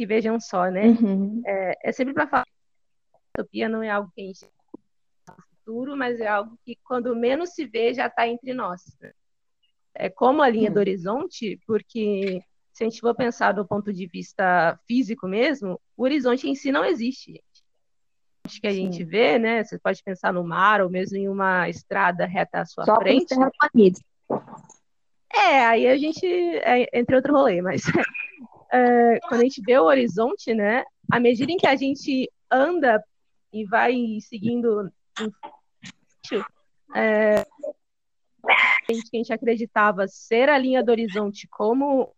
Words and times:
que 0.00 0.06
vejam 0.06 0.40
só, 0.40 0.70
né? 0.70 0.86
Uhum. 0.86 1.42
É, 1.44 1.90
é, 1.90 1.92
sempre 1.92 2.14
para 2.14 2.26
falar 2.26 2.44
que 2.46 3.10
a 3.12 3.42
utopia 3.42 3.68
não 3.68 3.82
é 3.82 3.90
algo 3.90 4.10
que 4.14 4.22
a 4.22 4.24
gente 4.24 4.46
no 5.28 5.34
futuro, 5.58 5.94
mas 5.94 6.18
é 6.18 6.26
algo 6.26 6.58
que 6.64 6.78
quando 6.82 7.14
menos 7.14 7.50
se 7.50 7.66
vê 7.66 7.92
já 7.92 8.06
está 8.06 8.26
entre 8.26 8.54
nós. 8.54 8.80
É 9.94 10.08
como 10.08 10.40
a 10.40 10.48
linha 10.48 10.68
uhum. 10.68 10.74
do 10.74 10.80
horizonte, 10.80 11.60
porque 11.66 12.40
se 12.72 12.82
a 12.82 12.88
gente 12.88 12.98
for 12.98 13.14
pensar 13.14 13.52
do 13.52 13.66
ponto 13.66 13.92
de 13.92 14.06
vista 14.06 14.80
físico 14.86 15.28
mesmo, 15.28 15.78
o 15.94 16.04
horizonte 16.04 16.48
em 16.48 16.54
si 16.54 16.72
não 16.72 16.82
existe. 16.82 17.32
Gente. 17.32 18.60
Que 18.62 18.66
a 18.68 18.70
Sim. 18.70 18.90
gente 18.90 19.04
vê, 19.04 19.38
né? 19.38 19.62
Você 19.62 19.78
pode 19.78 20.02
pensar 20.02 20.32
no 20.32 20.42
mar 20.42 20.80
ou 20.80 20.88
mesmo 20.88 21.18
em 21.18 21.28
uma 21.28 21.68
estrada 21.68 22.24
reta 22.24 22.62
à 22.62 22.64
sua 22.64 22.86
Só 22.86 22.96
frente. 22.96 23.34
É, 25.30 25.66
aí 25.66 25.86
a 25.86 25.96
gente. 25.98 26.26
É, 26.26 26.98
entre 26.98 27.16
outro 27.16 27.34
rolê, 27.34 27.60
mas. 27.60 27.82
É, 28.72 29.18
quando 29.20 29.40
a 29.40 29.44
gente 29.44 29.60
vê 29.62 29.78
o 29.78 29.84
horizonte, 29.84 30.54
né? 30.54 30.84
À 31.10 31.18
medida 31.18 31.50
em 31.50 31.56
que 31.56 31.66
a 31.66 31.76
gente 31.76 32.30
anda 32.50 33.02
e 33.52 33.64
vai 33.64 33.94
seguindo 34.20 34.90
é, 36.94 37.44
que 38.86 39.16
a 39.16 39.16
gente 39.16 39.32
acreditava 39.32 40.06
ser 40.06 40.48
a 40.48 40.58
linha 40.58 40.82
do 40.82 40.90
horizonte 40.90 41.48
como 41.48 42.14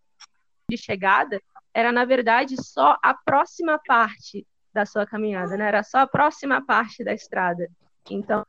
de 0.70 0.76
chegada, 0.76 1.40
era 1.74 1.90
na 1.90 2.04
verdade 2.04 2.62
só 2.62 2.98
a 3.02 3.14
próxima 3.14 3.80
parte 3.86 4.46
da 4.72 4.86
sua 4.86 5.06
caminhada, 5.06 5.56
né? 5.56 5.66
Era 5.66 5.82
só 5.82 5.98
a 5.98 6.06
próxima 6.06 6.64
parte 6.64 7.04
da 7.04 7.12
estrada. 7.12 7.68
Então, 8.10 8.44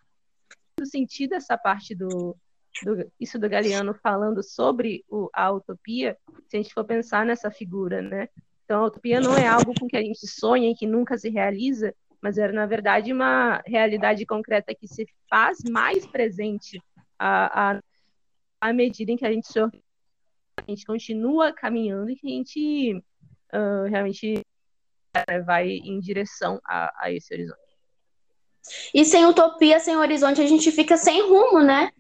no 0.80 0.86
sentido 0.86 1.34
essa 1.34 1.58
parte 1.58 1.94
do, 1.94 2.36
do, 2.84 3.12
isso 3.20 3.38
do 3.38 3.50
Galeano 3.50 3.94
falando 3.94 4.42
sobre 4.42 5.04
o, 5.10 5.30
a 5.34 5.52
utopia, 5.52 6.18
se 6.48 6.58
a 6.58 6.62
gente 6.62 6.74
for 6.74 6.84
pensar 6.84 7.26
nessa 7.26 7.52
figura, 7.52 8.02
né? 8.02 8.28
Então, 8.66 8.84
a 8.84 8.88
utopia 8.88 9.20
não 9.20 9.36
é 9.36 9.48
algo 9.48 9.74
com 9.80 9.88
que 9.88 9.98
a 9.98 10.02
gente 10.02 10.26
sonha 10.28 10.72
e 10.72 10.76
que 10.76 10.88
nunca 10.88 11.18
se 11.18 11.30
realiza, 11.30 11.94
mas 12.22 12.38
era, 12.38 12.54
na 12.54 12.66
verdade, 12.66 13.12
uma 13.12 13.62
realidade 13.66 14.26
concreta 14.26 14.74
que 14.74 14.88
se 14.88 15.06
faz 15.30 15.60
mais 15.70 16.06
presente 16.06 16.82
à, 17.20 17.76
à, 17.76 17.82
à 18.62 18.74
medida 18.74 19.12
em 19.12 19.18
que 19.18 19.26
a 19.26 19.32
gente, 19.32 19.48
se, 19.48 19.60
a 19.60 19.70
gente 20.68 20.86
continua 20.86 21.52
caminhando 21.54 22.10
e 22.10 22.16
que 22.16 22.28
a 22.28 22.30
gente 22.30 23.04
uh, 23.54 23.90
realmente 23.90 24.42
né, 25.16 25.40
vai 25.42 25.68
em 25.70 26.00
direção 26.00 26.60
a, 26.66 26.94
a 26.98 27.12
esse 27.12 27.34
horizonte. 27.34 27.60
E 28.94 29.04
sem 29.04 29.26
utopia, 29.26 29.80
sem 29.80 29.98
horizonte, 29.98 30.42
a 30.42 30.48
gente 30.48 30.72
fica 30.72 30.96
sem 30.96 31.22
rumo, 31.28 31.62
né? 31.62 31.92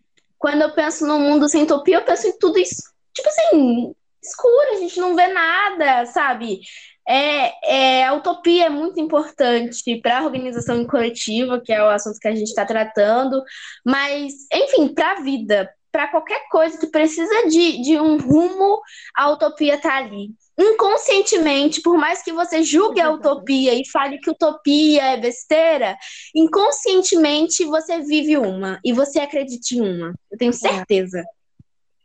Quando 0.43 0.61
eu 0.61 0.73
penso 0.73 1.07
no 1.07 1.17
mundo 1.17 1.47
sem 1.47 1.63
utopia, 1.63 1.95
eu 1.95 2.03
penso 2.03 2.27
em 2.27 2.37
tudo 2.37 2.59
isso, 2.59 2.83
tipo 3.13 3.29
assim, 3.29 3.95
escuro, 4.21 4.73
a 4.73 4.79
gente 4.79 4.99
não 4.99 5.15
vê 5.15 5.27
nada, 5.29 6.05
sabe? 6.07 6.59
É, 7.07 8.01
é, 8.01 8.05
a 8.05 8.13
utopia 8.13 8.65
é 8.65 8.69
muito 8.69 8.99
importante 8.99 10.01
para 10.01 10.19
a 10.19 10.25
organização 10.25 10.85
coletiva, 10.85 11.61
que 11.63 11.71
é 11.71 11.81
o 11.81 11.87
assunto 11.87 12.19
que 12.19 12.27
a 12.27 12.35
gente 12.35 12.49
está 12.49 12.65
tratando, 12.65 13.41
mas, 13.85 14.33
enfim, 14.53 14.93
para 14.93 15.13
a 15.13 15.21
vida, 15.21 15.73
para 15.89 16.09
qualquer 16.09 16.45
coisa 16.51 16.77
que 16.77 16.87
precisa 16.87 17.47
de, 17.47 17.81
de 17.81 17.97
um 17.97 18.17
rumo, 18.17 18.81
a 19.15 19.31
utopia 19.31 19.75
está 19.75 19.95
ali 19.95 20.31
inconscientemente, 20.57 21.81
por 21.81 21.97
mais 21.97 22.21
que 22.21 22.31
você 22.31 22.63
julgue 22.63 23.01
a 23.01 23.11
utopia 23.11 23.73
e 23.73 23.87
fale 23.89 24.19
que 24.19 24.29
utopia 24.29 25.03
é 25.03 25.17
besteira, 25.17 25.97
inconscientemente 26.35 27.65
você 27.65 27.99
vive 28.01 28.37
uma 28.37 28.79
e 28.83 28.93
você 28.93 29.19
acredita 29.19 29.73
em 29.73 29.81
uma. 29.81 30.13
Eu 30.31 30.37
tenho 30.37 30.53
certeza. 30.53 31.23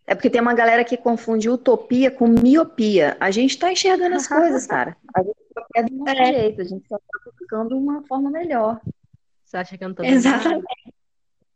É 0.06 0.14
porque 0.14 0.30
tem 0.30 0.40
uma 0.40 0.54
galera 0.54 0.84
que 0.84 0.96
confunde 0.96 1.50
utopia 1.50 2.10
com 2.10 2.26
miopia. 2.26 3.16
A 3.20 3.30
gente 3.30 3.50
está 3.50 3.70
enxergando 3.70 4.16
as 4.16 4.26
coisas, 4.26 4.66
cara. 4.66 4.96
A 5.14 5.22
gente 5.22 5.36
é 5.76 5.82
do 5.82 5.96
nosso 5.96 6.10
é. 6.10 6.32
jeito, 6.32 6.60
a 6.62 6.64
gente 6.64 6.88
só 6.88 6.96
está 6.96 7.30
buscando 7.38 7.76
uma 7.76 8.02
forma 8.06 8.30
melhor. 8.30 8.80
Você 9.44 9.56
acha 9.58 9.76
que 9.76 9.84
eu 9.84 9.88
não 9.88 9.94
tô 9.94 10.02
Exatamente. 10.02 10.64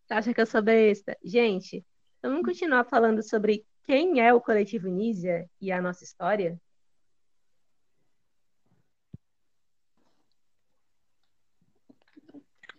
Você 0.06 0.14
acha 0.14 0.34
que 0.34 0.40
eu 0.40 0.46
sou 0.46 0.60
besta? 0.60 1.16
Gente, 1.24 1.82
vamos 2.22 2.42
continuar 2.42 2.84
falando 2.84 3.22
sobre 3.22 3.64
quem 3.86 4.20
é 4.20 4.34
o 4.34 4.40
coletivo 4.40 4.88
Nízia 4.88 5.48
e 5.58 5.72
a 5.72 5.80
nossa 5.80 6.04
história? 6.04 6.60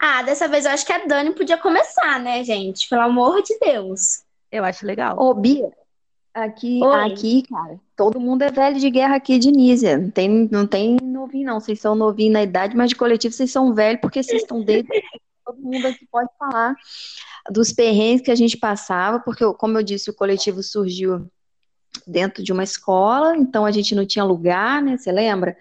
Ah, 0.05 0.21
dessa 0.21 0.49
vez 0.49 0.65
eu 0.65 0.71
acho 0.71 0.85
que 0.85 0.91
a 0.91 1.05
Dani 1.05 1.31
podia 1.31 1.57
começar, 1.57 2.19
né, 2.19 2.43
gente? 2.43 2.89
Pelo 2.89 3.03
amor 3.03 3.41
de 3.41 3.57
Deus. 3.57 4.23
Eu 4.51 4.65
acho 4.65 4.85
legal. 4.85 5.17
Ô, 5.17 5.33
Bia, 5.33 5.71
aqui, 6.33 6.81
aqui, 6.83 7.43
cara, 7.43 7.79
todo 7.95 8.19
mundo 8.19 8.41
é 8.41 8.51
velho 8.51 8.77
de 8.81 8.89
guerra 8.89 9.15
aqui 9.15 9.39
de 9.39 9.49
Nízia. 9.49 9.97
Não 9.97 10.11
tem, 10.11 10.49
não 10.51 10.67
tem 10.67 10.97
novinho, 11.01 11.45
não. 11.45 11.57
Vocês 11.57 11.79
são 11.79 11.95
novinhos 11.95 12.33
na 12.33 12.43
idade, 12.43 12.75
mas 12.75 12.89
de 12.89 12.97
coletivo 12.97 13.33
vocês 13.33 13.49
são 13.49 13.73
velhos 13.73 14.01
porque 14.01 14.21
vocês 14.21 14.41
estão 14.41 14.61
dentro. 14.61 14.91
todo 15.45 15.57
mundo 15.57 15.87
aqui 15.87 16.05
pode 16.11 16.29
falar 16.37 16.75
dos 17.49 17.71
perrengues 17.71 18.25
que 18.25 18.31
a 18.31 18.35
gente 18.35 18.57
passava, 18.57 19.21
porque, 19.21 19.45
como 19.53 19.77
eu 19.77 19.83
disse, 19.83 20.09
o 20.09 20.13
coletivo 20.13 20.61
surgiu 20.61 21.31
dentro 22.05 22.43
de 22.43 22.51
uma 22.51 22.63
escola, 22.65 23.37
então 23.37 23.65
a 23.65 23.71
gente 23.71 23.95
não 23.95 24.05
tinha 24.05 24.25
lugar, 24.25 24.81
né? 24.81 24.97
Você 24.97 25.13
lembra? 25.13 25.55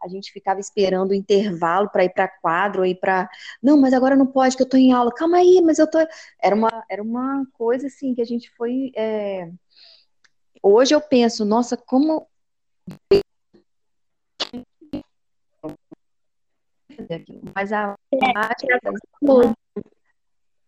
A 0.00 0.08
gente 0.08 0.32
ficava 0.32 0.60
esperando 0.60 1.10
o 1.10 1.14
intervalo 1.14 1.88
para 1.90 2.04
ir 2.04 2.10
para 2.10 2.28
quadro, 2.28 2.84
ir 2.84 2.96
para. 2.96 3.28
Não, 3.62 3.76
mas 3.76 3.92
agora 3.92 4.16
não 4.16 4.26
pode, 4.26 4.56
que 4.56 4.62
eu 4.62 4.66
estou 4.66 4.78
em 4.78 4.92
aula. 4.92 5.12
Calma 5.12 5.38
aí, 5.38 5.60
mas 5.62 5.78
eu 5.78 5.90
tô. 5.90 5.98
Era 6.42 6.54
uma, 6.54 6.84
era 6.88 7.02
uma 7.02 7.44
coisa 7.52 7.86
assim 7.86 8.14
que 8.14 8.22
a 8.22 8.24
gente 8.24 8.50
foi. 8.50 8.92
É... 8.96 9.50
Hoje 10.62 10.94
eu 10.94 11.00
penso, 11.00 11.44
nossa, 11.44 11.76
como. 11.76 12.26
Mas 17.54 17.72
a. 17.72 17.94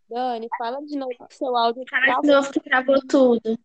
Dani, 0.09 0.49
fala 0.59 0.85
de 0.85 0.97
novo 0.97 1.13
que 1.29 1.37
seu 1.37 1.57
áudio 1.57 1.85
Fala 1.89 2.21
de 2.21 2.29
novo 2.29 2.53
que 2.53 2.61
travou 2.61 3.01
tudo. 3.07 3.57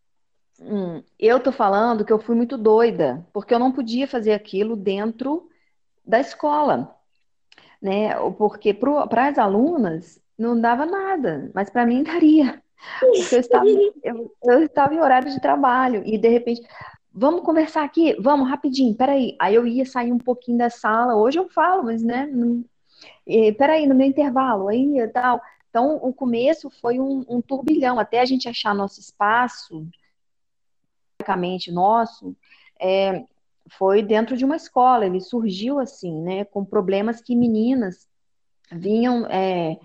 Hum, 0.60 1.04
eu 1.20 1.40
tô 1.40 1.52
falando 1.52 2.06
que 2.06 2.14
eu 2.14 2.20
fui 2.20 2.36
muito 2.36 2.58
doida, 2.58 3.26
porque 3.34 3.54
eu 3.54 3.60
não 3.60 3.72
podia 3.72 4.08
fazer 4.08 4.34
aquilo 4.34 4.76
dentro 4.76 5.50
da 6.06 6.20
escola, 6.20 6.96
né? 7.82 8.16
Porque 8.38 8.74
para 8.74 9.28
as 9.28 9.38
alunas 9.38 10.20
não 10.38 10.60
dava 10.60 10.86
nada, 10.86 11.52
mas 11.54 11.70
para 11.70 11.86
mim 11.86 12.04
daria. 12.04 12.62
Porque 13.00 13.36
eu 13.36 13.40
estava, 13.40 13.66
eu, 14.04 14.36
eu 14.44 14.64
estava 14.64 14.94
em 14.94 15.00
horário 15.00 15.32
de 15.32 15.42
trabalho 15.42 16.04
e 16.06 16.18
de 16.18 16.28
repente, 16.30 16.62
vamos 17.12 17.42
conversar 17.42 17.84
aqui, 17.84 18.16
vamos 18.20 18.50
rapidinho, 18.50 18.94
peraí. 18.96 19.36
Aí 19.40 19.56
eu 19.56 19.66
ia 19.66 19.86
sair 19.86 20.12
um 20.12 20.20
pouquinho 20.20 20.58
da 20.58 20.70
sala, 20.70 21.16
hoje 21.16 21.40
eu 21.40 21.50
falo, 21.50 21.84
mas 21.84 22.04
né, 22.04 22.28
não, 22.28 22.64
e, 23.26 23.52
peraí, 23.54 23.88
no 23.88 23.96
meu 23.96 24.08
intervalo, 24.08 24.68
aí 24.68 25.00
e 25.00 25.08
tal. 25.08 25.42
Então, 25.70 25.98
o 25.98 26.14
começo 26.14 26.70
foi 26.70 27.00
um, 27.00 27.26
um 27.28 27.42
turbilhão, 27.42 28.00
até 28.00 28.22
a 28.22 28.26
gente 28.26 28.48
achar 28.48 28.74
nosso 28.74 29.00
espaço, 29.00 29.88
basicamente 31.20 31.72
nosso, 31.72 32.36
é, 32.80 33.26
foi 33.70 34.02
dentro 34.02 34.38
de 34.38 34.46
uma 34.46 34.56
escola, 34.56 35.06
ele 35.06 35.20
surgiu 35.20 35.80
assim, 35.80 36.22
né, 36.22 36.46
com 36.46 36.64
problemas 36.64 37.22
que 37.22 37.36
meninas 37.36 38.08
vinham 38.72 39.26
é, 39.28 39.78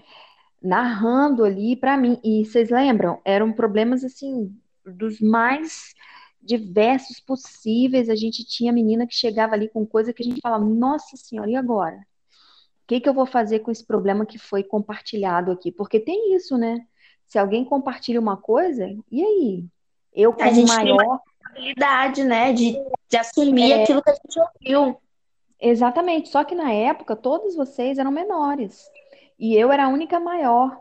narrando 0.62 1.44
ali 1.44 1.76
para 1.76 1.96
mim, 1.96 2.20
e 2.22 2.44
vocês 2.44 2.70
lembram? 2.70 3.20
Eram 3.24 3.52
problemas 3.52 4.04
assim, 4.04 4.54
dos 4.84 5.20
mais 5.20 5.94
diversos 6.42 7.20
possíveis, 7.20 8.08
a 8.08 8.16
gente 8.16 8.44
tinha 8.44 8.72
menina 8.72 9.06
que 9.06 9.14
chegava 9.14 9.54
ali 9.54 9.68
com 9.68 9.86
coisa 9.86 10.12
que 10.12 10.22
a 10.22 10.26
gente 10.26 10.40
falava, 10.40 10.64
nossa 10.64 11.16
senhora, 11.16 11.50
e 11.50 11.56
agora? 11.56 11.96
O 11.96 12.86
que, 12.86 13.00
que 13.00 13.08
eu 13.08 13.14
vou 13.14 13.26
fazer 13.26 13.60
com 13.60 13.70
esse 13.70 13.86
problema 13.86 14.26
que 14.26 14.38
foi 14.38 14.64
compartilhado 14.64 15.52
aqui? 15.52 15.70
Porque 15.70 16.00
tem 16.00 16.34
isso, 16.34 16.58
né? 16.58 16.84
Se 17.26 17.38
alguém 17.38 17.64
compartilha 17.64 18.18
uma 18.18 18.36
coisa, 18.36 18.84
e 19.10 19.22
aí? 19.22 19.64
Eu, 20.12 20.32
como 20.32 20.66
maior 20.66 21.20
responsabilidade, 21.54 22.24
né? 22.24 22.52
De, 22.52 22.76
de 23.08 23.16
assumir 23.16 23.72
é... 23.72 23.82
aquilo 23.82 24.02
que 24.02 24.10
a 24.10 24.14
gente 24.14 24.40
ouviu. 24.40 25.00
Exatamente. 25.60 26.28
Só 26.28 26.44
que 26.44 26.54
na 26.54 26.72
época, 26.72 27.14
todos 27.14 27.54
vocês 27.54 27.98
eram 27.98 28.10
menores. 28.10 28.88
E 29.38 29.54
eu 29.54 29.72
era 29.72 29.84
a 29.84 29.88
única 29.88 30.18
maior. 30.18 30.78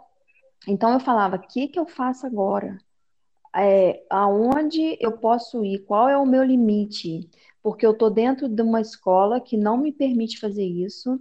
Então 0.68 0.94
eu 0.94 1.00
falava: 1.00 1.36
o 1.36 1.40
que, 1.40 1.68
que 1.68 1.80
eu 1.80 1.86
faço 1.86 2.26
agora? 2.26 2.78
É, 3.56 4.04
aonde 4.10 4.98
eu 5.00 5.14
posso 5.14 5.66
ir? 5.66 5.80
Qual 5.80 6.08
é 6.08 6.18
o 6.18 6.26
meu 6.26 6.44
limite? 6.44 7.30
Porque 7.62 7.86
eu 7.86 7.92
estou 7.92 8.10
dentro 8.10 8.48
de 8.48 8.62
uma 8.62 8.80
escola 8.80 9.42
que 9.42 9.58
não 9.58 9.78
me 9.78 9.92
permite 9.92 10.40
fazer 10.40 10.64
isso. 10.66 11.20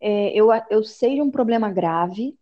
É, 0.00 0.30
eu, 0.34 0.48
eu 0.70 0.82
sei 0.82 1.14
de 1.14 1.22
um 1.22 1.30
problema 1.30 1.70
grave, 1.70 2.36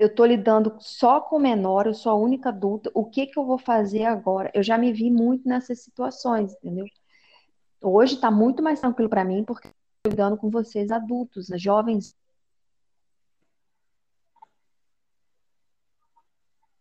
eu 0.00 0.06
estou 0.06 0.24
lidando 0.24 0.74
só 0.78 1.20
com 1.20 1.38
menor, 1.38 1.86
eu 1.86 1.92
sou 1.92 2.10
a 2.10 2.14
única 2.14 2.48
adulta, 2.48 2.90
o 2.94 3.04
que 3.04 3.26
que 3.26 3.38
eu 3.38 3.44
vou 3.44 3.58
fazer 3.58 4.04
agora? 4.04 4.50
Eu 4.54 4.62
já 4.62 4.78
me 4.78 4.94
vi 4.94 5.10
muito 5.10 5.46
nessas 5.46 5.82
situações, 5.82 6.54
entendeu? 6.54 6.86
Hoje 7.82 8.14
está 8.14 8.30
muito 8.30 8.62
mais 8.62 8.80
tranquilo 8.80 9.10
para 9.10 9.26
mim, 9.26 9.44
porque 9.44 9.68
estou 9.68 10.10
lidando 10.10 10.38
com 10.38 10.48
vocês 10.48 10.90
adultos, 10.90 11.48
jovens. 11.56 12.16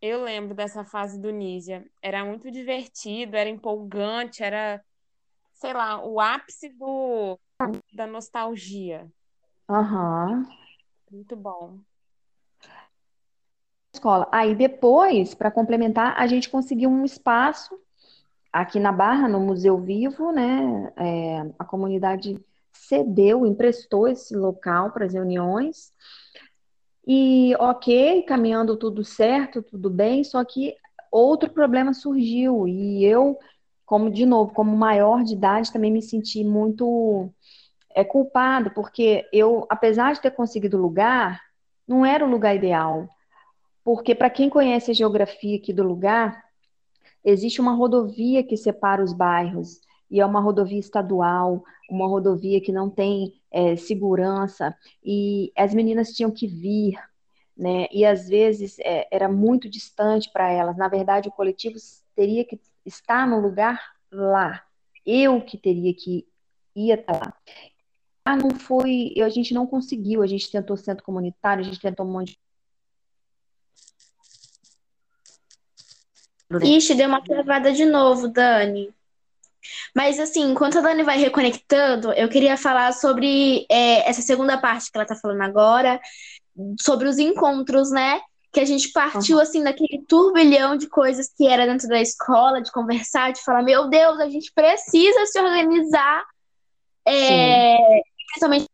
Eu 0.01 0.24
lembro 0.24 0.56
dessa 0.56 0.86
fase 0.86 1.19
do 1.19 1.30
Nízia. 1.30 1.86
Era 2.01 2.24
muito 2.24 2.50
divertido, 2.50 3.36
era 3.36 3.50
empolgante, 3.50 4.42
era, 4.42 4.81
sei 5.51 5.74
lá, 5.74 6.01
o 6.01 6.21
ápice 6.21 6.69
do, 6.69 7.38
da 7.92 8.07
nostalgia. 8.07 9.12
Aham. 9.68 10.48
Muito 11.12 11.36
bom. 11.36 11.80
Escola. 13.94 14.28
Aí 14.32 14.56
depois, 14.56 15.34
para 15.34 15.52
complementar, 15.52 16.16
a 16.18 16.28
gente 16.28 16.50
conseguiu 16.50 16.90
um 16.90 17.04
espaço 17.04 17.78
aqui 18.52 18.80
na 18.80 18.92
Barra, 18.92 19.28
no 19.28 19.40
Museu 19.40 19.78
Vivo, 19.78 20.32
né? 20.32 20.92
É, 20.98 21.52
a 21.58 21.66
comunidade 21.66 22.40
cedeu, 22.72 23.46
emprestou 23.46 24.08
esse 24.08 24.36
local 24.36 24.92
para 24.92 25.06
as 25.06 25.14
reuniões. 25.14 25.92
E 27.06 27.56
ok, 27.60 28.24
caminhando 28.24 28.76
tudo 28.78 29.04
certo, 29.04 29.64
tudo 29.64 29.90
bem, 29.90 30.24
só 30.24 30.44
que 30.44 30.76
outro 31.12 31.50
problema 31.50 31.94
surgiu 31.94 32.68
e 32.68 33.04
eu, 33.04 33.38
como 33.86 34.12
de 34.12 34.26
novo, 34.26 34.54
como 34.54 34.76
maior 34.78 35.24
de 35.24 35.34
idade, 35.34 35.74
também 35.74 35.92
me 35.92 36.02
senti 36.02 36.44
muito 36.44 37.32
é 37.96 38.04
culpado, 38.04 38.70
porque 38.72 39.28
eu, 39.34 39.66
apesar 39.68 40.14
de 40.14 40.22
ter 40.22 40.32
conseguido 40.32 40.78
lugar, 40.78 41.42
não 41.88 42.06
era 42.06 42.24
o 42.24 42.30
lugar 42.30 42.56
ideal. 42.56 43.10
Porque 43.92 44.14
para 44.14 44.30
quem 44.30 44.52
conhece 44.52 44.92
a 44.92 44.94
geografia 44.94 45.58
aqui 45.58 45.74
do 45.74 45.82
lugar, 45.82 46.46
existe 47.26 47.60
uma 47.60 47.74
rodovia 47.74 48.44
que 48.44 48.56
separa 48.56 49.04
os 49.04 49.12
bairros 49.12 49.82
e 50.12 50.22
é 50.22 50.26
uma 50.28 50.40
rodovia 50.40 50.78
estadual, 50.78 51.64
uma 51.90 52.06
rodovia 52.06 52.62
que 52.62 52.72
não 52.72 52.88
tem 52.88 53.42
é, 53.50 53.76
segurança, 53.76 54.78
e 55.04 55.52
as 55.58 55.74
meninas 55.74 56.10
tinham 56.12 56.30
que 56.30 56.46
vir, 56.46 57.00
né? 57.58 57.88
E 57.92 58.06
às 58.06 58.30
vezes 58.30 58.78
é, 58.78 59.08
era 59.10 59.28
muito 59.28 59.68
distante 59.68 60.32
para 60.32 60.52
elas. 60.52 60.78
Na 60.78 60.88
verdade, 60.88 61.28
o 61.28 61.32
coletivo 61.32 61.78
teria 62.16 62.46
que 62.46 62.62
estar 62.86 63.28
no 63.28 63.40
lugar 63.40 63.82
lá. 64.12 64.64
Eu 65.04 65.42
que 65.42 65.58
teria 65.58 65.96
que 65.96 66.28
ir 66.76 66.92
até 66.92 67.12
lá. 67.12 67.34
Ah, 68.24 68.38
não 68.38 68.52
foi, 68.52 69.16
a 69.18 69.30
gente 69.30 69.52
não 69.52 69.66
conseguiu, 69.66 70.22
a 70.22 70.28
gente 70.28 70.52
tentou 70.52 70.78
centro 70.78 71.04
comunitário, 71.04 71.62
a 71.62 71.66
gente 71.66 71.82
tentou 71.82 72.06
um 72.06 72.12
monte 72.12 72.34
de 72.34 72.49
Ixi, 76.63 76.96
deu 76.96 77.07
uma 77.07 77.24
travada 77.24 77.72
de 77.72 77.86
novo, 77.86 78.28
Dani. 78.28 78.94
Mas 79.96 80.19
assim, 80.19 80.51
enquanto 80.51 80.80
a 80.80 80.81
Dani 80.81 81.04
vai 81.04 81.18
reconectando, 81.18 82.12
eu 82.13 82.30
queria 82.30 82.57
falar 82.57 82.92
sobre 82.94 83.66
é, 83.69 84.10
essa 84.10 84.22
segunda 84.22 84.57
parte 84.57 84.92
que 84.92 84.98
ela 84.98 85.06
tá 85.06 85.16
falando 85.16 85.42
agora, 85.42 86.00
sobre 86.80 87.07
os 87.07 87.19
encontros, 87.19 87.92
né? 87.92 88.19
Que 88.51 88.60
a 88.60 88.66
gente 88.66 88.92
partiu 88.92 89.38
uhum. 89.38 89.44
assim 89.44 89.63
daquele 89.63 90.04
turbilhão 90.07 90.75
de 90.75 90.88
coisas 90.88 91.31
que 91.38 91.48
era 91.48 91.68
dentro 91.68 91.88
da 91.88 92.01
escola, 92.01 92.62
de 92.62 92.72
conversar, 92.72 93.31
de 93.31 93.44
falar, 93.44 93.62
meu 93.62 93.88
Deus, 93.88 94.19
a 94.19 94.30
gente 94.30 94.52
precisa 94.54 95.25
se 95.28 95.40
organizar, 95.40 96.24
é, 97.06 97.78
principalmente 98.28 98.66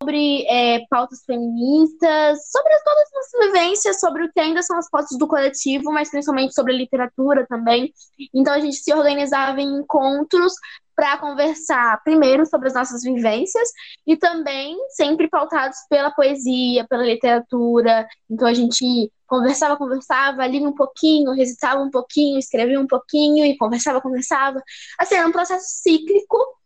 sobre 0.00 0.44
é, 0.46 0.86
pautas 0.88 1.24
feministas, 1.24 2.50
sobre 2.50 2.72
todas 2.84 3.08
as 3.16 3.46
vivências, 3.46 4.00
sobre 4.00 4.24
o 4.24 4.32
que 4.32 4.40
ainda 4.40 4.62
são 4.62 4.78
as 4.78 4.88
pautas 4.88 5.18
do 5.18 5.26
coletivo, 5.26 5.92
mas 5.92 6.10
principalmente 6.10 6.54
sobre 6.54 6.72
a 6.72 6.76
literatura 6.76 7.46
também. 7.46 7.92
Então 8.32 8.54
a 8.54 8.60
gente 8.60 8.76
se 8.76 8.94
organizava 8.94 9.60
em 9.60 9.80
encontros 9.80 10.52
para 10.94 11.18
conversar 11.18 12.02
primeiro 12.02 12.46
sobre 12.46 12.68
as 12.68 12.74
nossas 12.74 13.02
vivências 13.02 13.68
e 14.06 14.16
também 14.16 14.76
sempre 14.90 15.28
pautados 15.28 15.78
pela 15.88 16.10
poesia, 16.10 16.86
pela 16.88 17.04
literatura. 17.04 18.06
Então 18.30 18.48
a 18.48 18.54
gente 18.54 19.12
conversava, 19.26 19.76
conversava, 19.76 20.46
lia 20.46 20.66
um 20.66 20.74
pouquinho, 20.74 21.32
recitava 21.32 21.80
um 21.80 21.90
pouquinho, 21.90 22.38
escrevia 22.38 22.80
um 22.80 22.86
pouquinho 22.86 23.44
e 23.44 23.56
conversava, 23.56 24.00
conversava. 24.00 24.60
Assim, 24.98 25.16
era 25.16 25.28
um 25.28 25.32
processo 25.32 25.66
cíclico 25.82 26.57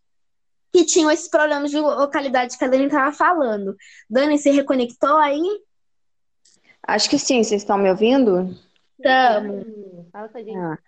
que 0.72 0.84
tinham 0.84 1.10
esses 1.10 1.28
problemas 1.28 1.70
de 1.70 1.78
localidade 1.78 2.56
que 2.56 2.64
a 2.64 2.69
Dani 2.69 2.86
estava 2.86 3.12
falando. 3.12 3.76
Dani, 4.08 4.38
você 4.38 4.50
reconectou 4.50 5.16
aí? 5.19 5.42
Acho 6.86 7.10
que 7.10 7.19
sim, 7.19 7.42
vocês 7.42 7.62
estão 7.62 7.78
me 7.78 7.90
ouvindo? 7.90 8.56
Estamos. 8.98 9.66
Fala 10.10 10.28
com 10.28 10.38
a 10.38 10.42
gente. 10.42 10.56
Ah. 10.56 10.78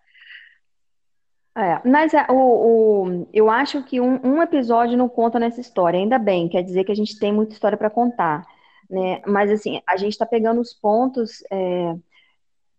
É, 1.56 1.88
mas 1.88 2.12
é, 2.12 2.26
o, 2.28 2.34
o, 2.34 3.28
eu 3.32 3.48
acho 3.48 3.84
que 3.84 4.00
um, 4.00 4.18
um, 4.26 4.42
episódio 4.42 4.98
não 4.98 5.08
conta 5.08 5.38
nessa 5.38 5.60
história, 5.60 6.00
ainda 6.00 6.18
bem, 6.18 6.48
quer 6.48 6.62
dizer 6.64 6.82
que 6.82 6.90
a 6.90 6.96
gente 6.96 7.16
tem 7.16 7.32
muita 7.32 7.52
história 7.52 7.78
para 7.78 7.88
contar, 7.88 8.44
né? 8.90 9.22
Mas 9.24 9.52
assim, 9.52 9.80
a 9.86 9.96
gente 9.96 10.14
está 10.14 10.26
pegando 10.26 10.60
os 10.60 10.74
pontos 10.74 11.44
é, 11.52 11.94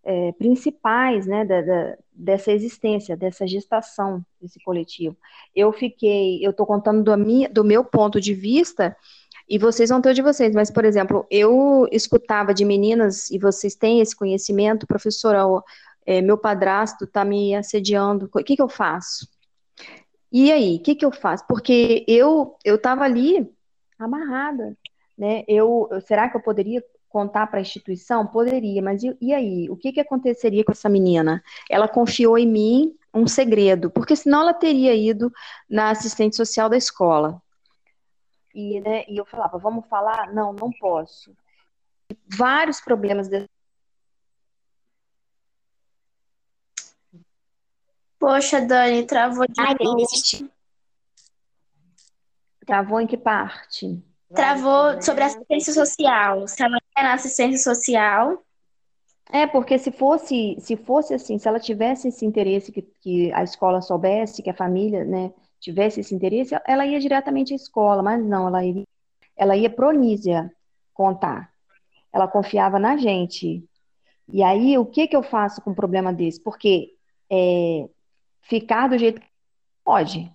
é, 0.06 0.32
principais, 0.34 1.26
né, 1.26 1.44
da, 1.44 1.62
da, 1.62 1.98
dessa 2.14 2.52
existência, 2.52 3.18
dessa 3.18 3.48
gestação 3.48 4.24
desse 4.40 4.60
coletivo. 4.64 5.18
Eu 5.56 5.74
fiquei, 5.74 6.46
eu 6.46 6.52
estou 6.52 6.66
contando 6.66 7.04
do, 7.04 7.18
minha, 7.18 7.50
do 7.50 7.64
meu 7.64 7.84
ponto 7.84 8.22
de 8.22 8.34
vista 8.34 8.96
e 9.50 9.58
vocês 9.58 9.90
vão 9.90 10.02
ter 10.02 10.12
o 10.12 10.14
de 10.14 10.22
vocês, 10.22 10.54
mas, 10.54 10.72
por 10.72 10.86
exemplo, 10.86 11.26
eu 11.30 11.88
escutava 11.92 12.54
de 12.54 12.66
meninas, 12.66 13.30
e 13.30 13.38
vocês 13.38 13.76
têm 13.76 14.00
esse 14.02 14.16
conhecimento, 14.16 14.88
professora, 14.88 15.44
é, 16.06 16.22
meu 16.22 16.38
padrasto 16.38 17.06
está 17.06 17.24
me 17.24 17.56
assediando, 17.56 18.30
o 18.34 18.44
que, 18.44 18.56
que 18.56 18.62
eu 18.62 18.70
faço? 18.70 19.28
E 20.32 20.52
aí, 20.52 20.78
o 20.78 20.80
que, 20.82 20.96
que 20.96 21.06
eu 21.06 21.12
faço? 21.12 21.46
Porque 21.48 22.04
eu 22.08 22.58
eu 22.66 22.76
estava 22.76 23.04
ali 23.04 23.50
amarrada, 23.98 24.76
né? 25.18 25.44
Eu, 25.48 25.88
eu, 25.92 26.02
será 26.02 26.30
que 26.30 26.36
eu 26.38 26.42
poderia 26.42 26.84
contar 27.16 27.48
para 27.48 27.60
a 27.60 27.62
instituição? 27.62 28.28
Poderia, 28.28 28.82
mas 28.82 29.02
e, 29.02 29.18
e, 29.22 29.34
aí? 29.34 29.70
O 29.70 29.78
que, 29.78 29.94
que 29.94 30.02
aconteceria 30.02 30.66
com 30.66 30.74
essa 30.74 30.90
menina? 30.90 31.42
Ela 31.70 31.88
confiou 31.88 32.38
em 32.38 32.46
mim 32.46 32.98
um 33.14 33.26
segredo, 33.26 33.90
porque 33.90 34.18
senão 34.18 34.42
ela 34.42 34.54
teria 34.54 34.94
ido 34.94 35.32
na 35.70 35.92
assistente 35.92 36.36
social 36.36 36.68
da 36.68 36.76
escola. 36.76 37.42
E, 38.54 38.82
né, 38.82 39.06
e 39.08 39.16
eu 39.16 39.26
falava, 39.26 39.58
vamos 39.58 39.88
falar? 39.88 40.34
Não, 40.34 40.52
não 40.52 40.70
posso. 40.78 41.34
Vários 42.28 42.82
problemas. 42.82 43.30
De... 43.30 43.50
Poxa, 48.20 48.60
Dani, 48.60 49.08
travou 49.08 49.46
de 49.48 49.84
novo. 49.84 50.52
Travou 52.66 53.00
em 53.00 53.08
que 53.08 53.16
parte? 53.16 54.04
Travou 54.36 55.02
sobre 55.02 55.24
assistência 55.24 55.74
social. 55.74 56.48
Se 56.48 56.64
ela 56.64 56.78
é 56.98 57.04
na 57.04 57.14
assistência 57.14 57.74
social. 57.74 58.44
É, 59.32 59.48
porque 59.48 59.78
se 59.80 59.92
fosse, 59.92 60.56
se 60.60 60.76
fosse 60.78 61.14
assim, 61.14 61.40
se 61.40 61.48
ela 61.48 61.60
tivesse 61.60 62.10
esse 62.10 62.26
interesse 62.26 62.72
que, 62.72 62.82
que 62.82 63.34
a 63.34 63.44
escola 63.44 63.82
soubesse, 63.82 64.44
que 64.44 64.50
a 64.50 64.56
família, 64.56 65.04
né, 65.04 65.34
tivesse 65.60 66.00
esse 66.00 66.14
interesse, 66.14 66.56
ela 66.68 66.86
ia 66.86 67.00
diretamente 67.00 67.52
à 67.52 67.56
escola, 67.56 68.04
mas 68.04 68.24
não, 68.24 68.48
ela 68.48 68.64
ia, 68.64 68.84
ela 69.36 69.58
ia 69.58 69.70
pro 69.70 69.92
Nízia 69.92 70.52
contar. 70.94 71.52
Ela 72.14 72.28
confiava 72.28 72.78
na 72.78 72.98
gente. 72.98 73.68
E 74.32 74.44
aí, 74.44 74.78
o 74.78 74.86
que 74.86 75.08
que 75.08 75.16
eu 75.16 75.24
faço 75.24 75.62
com 75.62 75.72
um 75.72 75.76
problema 75.76 76.14
desse? 76.14 76.42
Porque 76.42 76.94
é, 77.30 77.90
ficar 78.42 78.88
do 78.88 78.98
jeito 78.98 79.20
que 79.20 79.28
pode. 79.84 80.32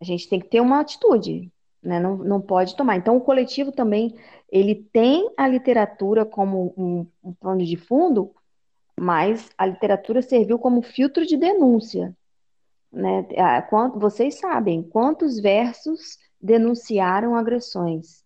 A 0.00 0.04
gente 0.04 0.28
tem 0.28 0.40
que 0.40 0.48
ter 0.48 0.60
uma 0.60 0.80
atitude 0.80 1.52
né? 1.84 2.00
Não, 2.00 2.16
não 2.16 2.40
pode 2.40 2.74
tomar. 2.74 2.96
Então, 2.96 3.16
o 3.16 3.20
coletivo 3.20 3.70
também, 3.70 4.14
ele 4.50 4.74
tem 4.92 5.30
a 5.36 5.46
literatura 5.46 6.24
como 6.24 6.72
um, 6.76 7.06
um 7.22 7.32
plano 7.34 7.64
de 7.64 7.76
fundo, 7.76 8.34
mas 8.98 9.50
a 9.58 9.66
literatura 9.66 10.22
serviu 10.22 10.58
como 10.58 10.82
filtro 10.82 11.26
de 11.26 11.36
denúncia. 11.36 12.16
Né? 12.90 13.26
Quanto, 13.68 13.98
vocês 13.98 14.38
sabem 14.38 14.82
quantos 14.82 15.38
versos 15.38 16.18
denunciaram 16.40 17.36
agressões? 17.36 18.24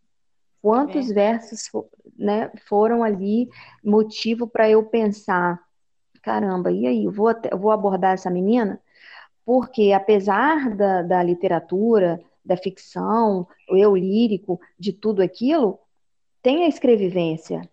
Quantos 0.62 1.10
é. 1.10 1.14
versos 1.14 1.70
né, 2.16 2.50
foram 2.68 3.02
ali 3.02 3.48
motivo 3.82 4.46
para 4.46 4.68
eu 4.68 4.84
pensar, 4.84 5.58
caramba, 6.22 6.70
e 6.70 6.86
aí, 6.86 7.04
eu 7.04 7.12
vou, 7.12 7.32
eu 7.50 7.58
vou 7.58 7.70
abordar 7.70 8.14
essa 8.14 8.30
menina? 8.30 8.80
Porque 9.44 9.92
apesar 9.92 10.76
da, 10.76 11.02
da 11.02 11.22
literatura, 11.22 12.20
da 12.48 12.56
ficção, 12.56 13.46
o 13.70 13.76
eu 13.76 13.94
lírico, 13.94 14.58
de 14.78 14.92
tudo 14.92 15.22
aquilo, 15.22 15.78
tem 16.42 16.64
a 16.64 16.68
escrevivência, 16.68 17.68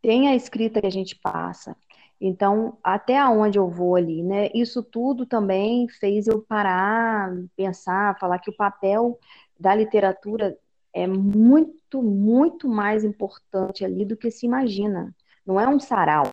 tem 0.00 0.28
a 0.28 0.34
escrita 0.34 0.80
que 0.80 0.86
a 0.86 0.90
gente 0.90 1.14
passa. 1.16 1.76
Então, 2.18 2.78
até 2.82 3.18
aonde 3.18 3.58
eu 3.58 3.68
vou 3.68 3.94
ali, 3.94 4.22
né? 4.22 4.48
Isso 4.54 4.82
tudo 4.82 5.26
também 5.26 5.86
fez 5.88 6.26
eu 6.26 6.40
parar, 6.40 7.30
pensar, 7.54 8.18
falar 8.18 8.38
que 8.38 8.50
o 8.50 8.56
papel 8.56 9.18
da 9.60 9.74
literatura 9.74 10.58
é 10.94 11.06
muito, 11.06 12.02
muito 12.02 12.68
mais 12.68 13.04
importante 13.04 13.84
ali 13.84 14.06
do 14.06 14.16
que 14.16 14.30
se 14.30 14.46
imagina. 14.46 15.14
Não 15.44 15.60
é 15.60 15.68
um 15.68 15.78
sarau. 15.78 16.30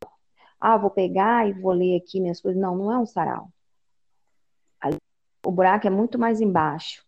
Ah, 0.60 0.78
vou 0.78 0.90
pegar 0.90 1.50
e 1.50 1.54
vou 1.54 1.74
ler 1.74 1.98
aqui 1.98 2.22
minhas 2.22 2.40
coisas. 2.40 2.62
Não, 2.62 2.78
não 2.78 2.90
é 2.92 2.98
um 2.98 3.06
sarau. 3.06 3.50
O 5.46 5.52
buraco 5.52 5.86
é 5.86 5.90
muito 5.90 6.18
mais 6.18 6.40
embaixo 6.40 7.04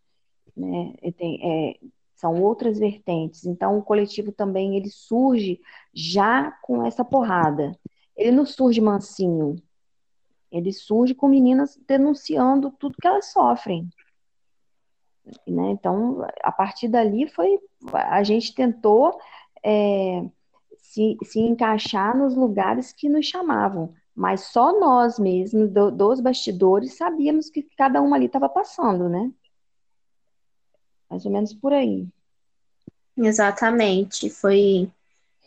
né? 0.56 0.94
Tem, 1.18 1.40
é, 1.44 1.80
são 2.16 2.42
outras 2.42 2.80
vertentes. 2.80 3.46
Então, 3.46 3.78
o 3.78 3.84
coletivo 3.84 4.32
também 4.32 4.78
ele 4.78 4.90
surge 4.90 5.60
já 5.94 6.52
com 6.64 6.86
essa 6.86 7.04
porrada. 7.04 7.78
Ele 8.16 8.32
não 8.32 8.46
surge 8.46 8.80
mansinho. 8.80 9.56
Ele 10.52 10.72
surge 10.72 11.14
com 11.14 11.28
meninas 11.28 11.78
denunciando 11.88 12.72
tudo 12.72 12.98
que 13.02 13.08
elas 13.08 13.32
sofrem. 13.32 13.90
Né? 15.48 15.72
Então, 15.72 16.26
a 16.42 16.52
partir 16.52 16.88
dali 16.88 17.28
foi, 17.28 17.60
a 17.94 18.24
gente 18.24 18.54
tentou 18.54 19.20
é, 19.64 20.24
se, 20.78 21.18
se 21.24 21.40
encaixar 21.40 22.18
nos 22.18 22.36
lugares 22.36 22.94
que 22.94 23.10
nos 23.10 23.26
chamavam, 23.26 23.94
mas 24.16 24.46
só 24.46 24.80
nós 24.80 25.20
mesmos, 25.20 25.70
do, 25.72 25.92
dos 25.92 26.22
bastidores, 26.22 26.96
sabíamos 26.96 27.50
que 27.50 27.64
cada 27.76 28.02
um 28.02 28.14
ali 28.14 28.28
estava 28.28 28.48
passando, 28.48 29.10
né? 29.10 29.32
Mais 31.10 31.26
ou 31.26 31.32
menos 31.32 31.54
por 31.54 31.74
aí. 31.74 32.06
Exatamente, 33.18 34.30
foi 34.30 34.90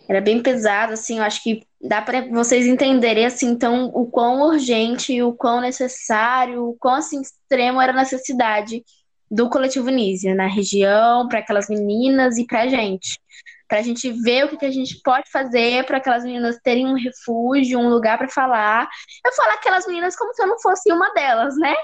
era 0.09 0.23
bem 0.23 0.43
pesado, 0.43 0.95
assim, 0.95 1.19
eu 1.19 1.23
acho 1.23 1.43
que 1.43 1.67
dá 1.79 2.01
para 2.01 2.23
vocês 2.29 2.67
entenderem, 2.67 3.27
assim, 3.27 3.47
então, 3.51 3.91
o 3.93 4.07
quão 4.07 4.41
urgente, 4.41 5.23
o 5.23 5.35
quão 5.35 5.61
necessário, 5.61 6.67
o 6.67 6.75
quão, 6.79 6.95
assim, 6.95 7.21
extremo 7.21 7.79
era 7.79 7.93
a 7.93 7.97
necessidade 7.97 8.83
do 9.31 9.51
coletivo 9.51 9.91
Nízia 9.91 10.35
na 10.35 10.47
região, 10.47 11.29
para 11.29 11.41
aquelas 11.41 11.69
meninas 11.69 12.39
e 12.39 12.47
para 12.47 12.63
a 12.63 12.69
gente. 12.69 13.21
Para 13.69 13.81
a 13.81 13.83
gente 13.83 14.11
ver 14.11 14.47
o 14.47 14.49
que, 14.49 14.57
que 14.57 14.65
a 14.65 14.71
gente 14.71 14.99
pode 15.05 15.31
fazer 15.31 15.85
para 15.85 15.99
aquelas 15.99 16.25
meninas 16.25 16.59
terem 16.65 16.87
um 16.87 16.95
refúgio, 16.95 17.79
um 17.79 17.91
lugar 17.91 18.17
para 18.17 18.31
falar. 18.31 18.89
Eu 19.23 19.33
falo 19.35 19.53
aquelas 19.53 19.87
meninas 19.87 20.17
como 20.17 20.33
se 20.33 20.43
eu 20.43 20.47
não 20.47 20.59
fosse 20.59 20.91
uma 20.91 21.13
delas, 21.13 21.55
né? 21.59 21.75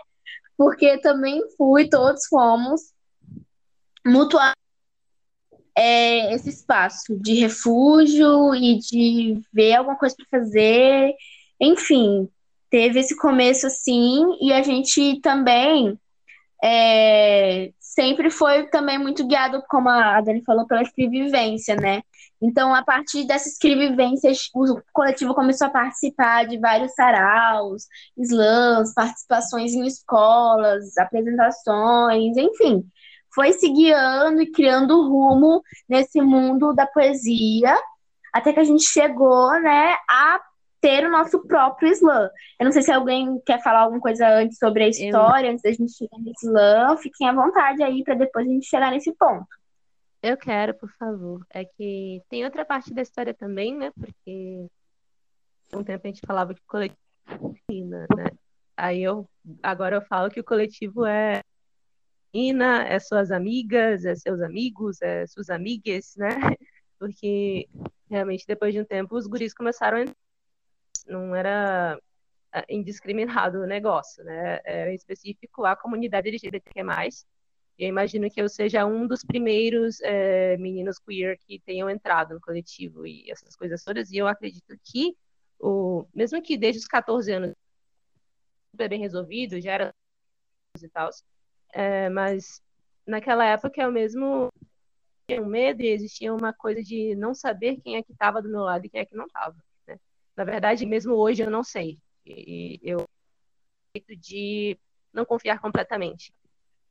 Porque 0.56 0.96
também 1.02 1.42
fui, 1.58 1.90
todos 1.90 2.24
fomos 2.26 2.93
mutuamente 4.06 4.64
é, 5.76 6.32
esse 6.34 6.50
espaço 6.50 7.18
de 7.20 7.34
refúgio 7.34 8.54
e 8.54 8.78
de 8.78 9.40
ver 9.52 9.74
alguma 9.74 9.96
coisa 9.96 10.14
para 10.16 10.40
fazer. 10.40 11.14
Enfim, 11.60 12.28
teve 12.70 13.00
esse 13.00 13.16
começo 13.16 13.66
assim, 13.66 14.24
e 14.40 14.52
a 14.52 14.62
gente 14.62 15.20
também 15.20 15.98
é, 16.62 17.72
sempre 17.78 18.30
foi 18.30 18.68
também 18.68 18.98
muito 18.98 19.26
guiado, 19.26 19.62
como 19.68 19.88
a 19.88 20.20
Dani 20.20 20.42
falou, 20.44 20.66
pela 20.66 20.82
escrevivência, 20.82 21.76
né? 21.76 22.02
Então, 22.40 22.74
a 22.74 22.82
partir 22.82 23.26
dessa 23.26 23.48
escrevivência, 23.48 24.30
o 24.54 24.80
coletivo 24.92 25.34
começou 25.34 25.66
a 25.66 25.70
participar 25.70 26.46
de 26.46 26.58
vários 26.58 26.92
saraus, 26.92 27.86
slams, 28.18 28.92
participações 28.94 29.72
em 29.72 29.86
escolas, 29.86 30.96
apresentações, 30.98 32.36
enfim 32.36 32.84
foi 33.34 33.52
se 33.52 33.68
guiando 33.68 34.40
e 34.40 34.50
criando 34.50 35.08
rumo 35.08 35.62
nesse 35.88 36.20
mundo 36.20 36.72
da 36.72 36.86
poesia, 36.86 37.76
até 38.32 38.52
que 38.52 38.60
a 38.60 38.64
gente 38.64 38.84
chegou, 38.84 39.52
né, 39.60 39.96
a 40.08 40.40
ter 40.80 41.06
o 41.06 41.10
nosso 41.10 41.46
próprio 41.46 41.90
slam. 41.92 42.28
Eu 42.60 42.64
não 42.64 42.72
sei 42.72 42.82
se 42.82 42.92
alguém 42.92 43.40
quer 43.46 43.62
falar 43.62 43.80
alguma 43.80 44.00
coisa 44.00 44.28
antes 44.28 44.58
sobre 44.58 44.84
a 44.84 44.88
história, 44.88 45.48
Eu... 45.48 45.52
antes 45.52 45.62
da 45.62 45.72
gente 45.72 45.92
chegar 45.92 46.18
nesse 46.18 46.46
slam, 46.46 46.96
fiquem 46.98 47.28
à 47.28 47.32
vontade 47.32 47.82
aí 47.82 48.04
para 48.04 48.14
depois 48.14 48.46
a 48.46 48.50
gente 48.50 48.66
chegar 48.66 48.90
nesse 48.90 49.12
ponto. 49.14 49.46
Eu 50.22 50.36
quero, 50.36 50.74
por 50.74 50.90
favor. 50.98 51.44
É 51.50 51.64
que 51.64 52.22
tem 52.28 52.44
outra 52.44 52.64
parte 52.64 52.92
da 52.94 53.02
história 53.02 53.34
também, 53.34 53.76
né? 53.76 53.90
Porque 53.98 54.66
um 55.72 55.82
tempo 55.82 56.06
a 56.06 56.08
gente 56.08 56.26
falava 56.26 56.54
que 56.54 56.60
o 56.60 56.66
coletivo 56.66 56.98
né? 58.16 58.26
Aí 58.76 59.02
eu 59.02 59.28
agora 59.62 59.96
eu 59.96 60.02
falo 60.02 60.30
que 60.30 60.40
o 60.40 60.44
coletivo 60.44 61.06
é 61.06 61.42
menina, 62.34 62.84
é 62.88 62.98
suas 62.98 63.30
amigas, 63.30 64.04
é 64.04 64.14
seus 64.16 64.40
amigos, 64.40 65.00
é 65.00 65.26
suas 65.26 65.48
amigas, 65.48 66.16
né? 66.16 66.28
Porque 66.98 67.68
realmente 68.10 68.44
depois 68.46 68.74
de 68.74 68.80
um 68.80 68.84
tempo 68.84 69.16
os 69.16 69.26
guris 69.26 69.54
começaram 69.54 69.98
a 69.98 70.04
não 71.06 71.34
era 71.34 71.98
é, 72.52 72.64
indiscriminado 72.68 73.60
o 73.60 73.66
negócio, 73.66 74.24
né? 74.24 74.60
Era 74.64 74.92
específico 74.92 75.64
à 75.64 75.76
comunidade 75.76 76.28
LGBTQ+. 76.28 76.82
Eu 77.78 77.88
imagino 77.88 78.30
que 78.30 78.40
eu 78.40 78.48
seja 78.48 78.86
um 78.86 79.06
dos 79.06 79.24
primeiros 79.24 80.00
é, 80.02 80.56
meninos 80.56 80.98
queer 80.98 81.38
que 81.38 81.60
tenham 81.60 81.90
entrado 81.90 82.34
no 82.34 82.40
coletivo 82.40 83.06
e 83.06 83.30
essas 83.30 83.56
coisas 83.56 83.82
todas. 83.84 84.10
E 84.10 84.16
eu 84.16 84.26
acredito 84.28 84.76
que, 84.82 85.16
o, 85.58 86.06
mesmo 86.14 86.40
que 86.42 86.56
desde 86.56 86.80
os 86.80 86.86
14 86.86 87.32
anos 87.32 87.54
super 88.70 88.88
bem 88.88 89.00
resolvido, 89.00 89.60
já 89.60 89.72
era 89.72 89.94
e 90.80 90.88
tal, 90.88 91.10
é, 91.74 92.08
mas 92.08 92.62
naquela 93.04 93.44
época 93.44 93.82
eu 93.82 93.90
mesmo 93.90 94.48
tinha 95.26 95.42
um 95.42 95.46
medo 95.46 95.82
e 95.82 95.88
existia 95.88 96.32
uma 96.32 96.52
coisa 96.52 96.82
de 96.82 97.14
não 97.16 97.34
saber 97.34 97.80
quem 97.82 97.96
é 97.96 98.02
que 98.02 98.12
estava 98.12 98.40
do 98.40 98.48
meu 98.48 98.60
lado 98.60 98.86
e 98.86 98.88
quem 98.88 99.00
é 99.00 99.04
que 99.04 99.16
não 99.16 99.26
estava. 99.26 99.56
Né? 99.86 99.98
Na 100.36 100.44
verdade, 100.44 100.86
mesmo 100.86 101.14
hoje 101.14 101.42
eu 101.42 101.50
não 101.50 101.64
sei. 101.64 101.98
E 102.24 102.78
eu 102.82 103.04
de 104.18 104.78
não 105.12 105.24
confiar 105.24 105.60
completamente. 105.60 106.32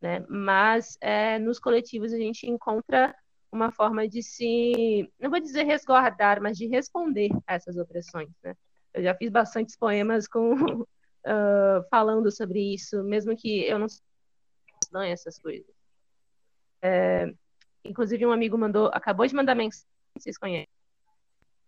Né? 0.02 0.26
Mas 0.28 0.98
é, 1.00 1.40
nos 1.40 1.60
coletivos 1.60 2.14
a 2.14 2.18
gente 2.18 2.50
encontra 2.50 3.16
uma 3.52 3.72
forma 3.72 4.08
de 4.08 4.22
se, 4.22 5.10
não 5.20 5.30
vou 5.30 5.40
dizer 5.40 5.64
resguardar, 5.64 6.42
mas 6.42 6.58
de 6.58 6.68
responder 6.68 7.30
a 7.48 7.54
essas 7.54 7.78
opressões. 7.78 8.30
Né? 8.44 8.54
Eu 8.94 9.04
já 9.04 9.16
fiz 9.16 9.30
bastantes 9.30 9.78
poemas 9.78 10.28
com 10.28 10.54
uh, 10.56 10.86
falando 11.90 12.32
sobre 12.32 12.74
isso, 12.74 13.02
mesmo 13.04 13.36
que 13.36 13.66
eu 13.66 13.80
não 13.80 13.88
não 14.94 15.02
essas 15.02 15.40
coisas. 15.40 15.74
É, 16.82 17.34
inclusive, 17.84 18.26
um 18.26 18.32
amigo 18.32 18.58
mandou, 18.58 18.88
acabou 18.94 19.26
de 19.26 19.36
mandar 19.36 19.56
mensagem, 19.56 19.88
vocês 20.18 20.38
conhecem. 20.38 20.68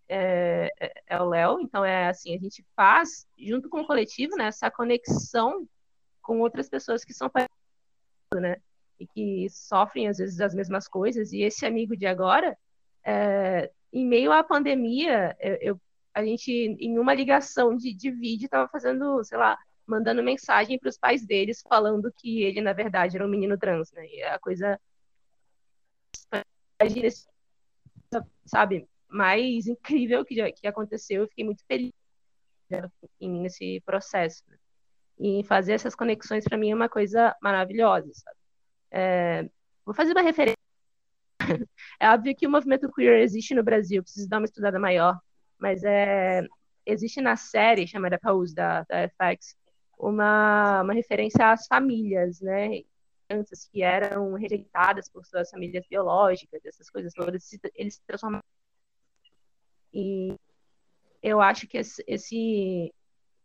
É, 0.08 0.72
é, 0.80 1.04
é 1.08 1.22
o 1.22 1.28
Léo, 1.28 1.60
então 1.60 1.84
é 1.84 2.10
assim, 2.10 2.36
a 2.36 2.38
gente 2.38 2.64
faz, 2.76 3.28
junto 3.38 3.68
com 3.70 3.82
o 3.82 3.88
coletivo, 3.88 4.36
né, 4.36 4.46
essa 4.46 4.70
conexão 4.70 5.68
com 6.22 6.40
outras 6.42 6.70
pessoas 6.70 7.04
que 7.04 7.12
são 7.12 7.32
né, 8.36 8.58
e 9.00 9.08
que 9.08 9.48
sofrem 9.50 10.08
às 10.08 10.18
vezes 10.18 10.38
das 10.38 10.54
mesmas 10.54 10.88
coisas, 10.88 11.34
e 11.34 11.42
esse 11.42 11.66
amigo 11.66 11.98
de 11.98 12.06
agora, 12.06 12.56
é, 13.04 13.72
em 13.92 14.06
meio 14.06 14.32
à 14.32 14.44
pandemia, 14.44 15.36
eu, 15.40 15.56
eu, 15.62 15.82
a 16.14 16.24
gente, 16.24 16.52
em 16.52 17.00
uma 17.00 17.14
ligação 17.14 17.76
de, 17.76 17.94
de 17.94 18.12
vídeo, 18.12 18.46
estava 18.46 18.70
fazendo, 18.70 19.24
sei 19.24 19.38
lá, 19.38 19.58
mandando 19.86 20.24
mensagem 20.24 20.80
para 20.80 20.90
os 20.90 20.98
pais 20.98 21.26
deles 21.26 21.64
falando 21.68 22.12
que 22.18 22.44
ele 22.44 22.62
na 22.62 22.74
verdade 22.74 23.16
era 23.16 23.26
um 23.26 23.30
menino 23.30 23.58
trans, 23.58 23.92
né? 23.92 24.06
E 24.08 24.24
a 24.24 24.40
coisa 24.40 24.80
sabe, 28.46 28.88
mais 29.08 29.68
incrível 29.68 30.26
que, 30.26 30.52
que 30.54 30.68
aconteceu, 30.68 31.24
eu 31.24 31.28
fiquei 31.28 31.46
muito 31.46 31.64
feliz 31.66 31.94
né, 32.70 32.90
nesse 33.22 33.82
processo. 33.86 34.44
Né? 34.48 34.58
E 35.20 35.44
fazer 35.46 35.74
essas 35.74 35.96
conexões 35.96 36.44
para 36.44 36.58
mim 36.58 36.72
é 36.72 36.76
uma 36.76 36.90
coisa 36.90 37.36
maravilhosa, 37.42 38.12
sabe? 38.14 38.38
É, 38.92 39.50
vou 39.86 39.96
fazer 39.96 40.12
uma 40.12 40.22
referência. 40.22 40.56
É 42.00 42.10
óbvio 42.10 42.36
que 42.36 42.48
o 42.48 42.50
movimento 42.50 42.92
queer 42.92 43.22
existe 43.22 43.56
no 43.56 43.64
Brasil, 43.64 44.04
preciso 44.04 44.28
dar 44.28 44.40
uma 44.40 44.46
estudada 44.46 44.78
maior, 44.78 45.18
mas 45.58 45.84
é, 45.84 46.46
existe 46.86 47.22
na 47.22 47.38
série 47.38 47.88
chamada 47.88 48.20
Pause 48.20 48.54
da, 48.54 48.84
da 48.84 49.08
FX 49.08 49.56
uma, 49.98 50.82
uma 50.82 50.94
referência 50.94 51.52
às 51.52 51.68
famílias, 51.68 52.42
né? 52.42 52.82
Crianças 53.28 53.68
que 53.72 53.82
eram 53.82 54.34
rejeitadas 54.34 55.10
por 55.10 55.26
suas 55.26 55.50
famílias 55.50 55.86
biológicas, 55.88 56.64
essas 56.66 56.90
coisas 56.90 57.14
todas, 57.14 57.52
eles 57.76 57.96
se 57.96 58.02
transformaram. 58.06 58.44
E 59.94 60.36
eu 61.24 61.42
acho 61.42 61.68
que 61.68 61.78
esse, 61.78 62.94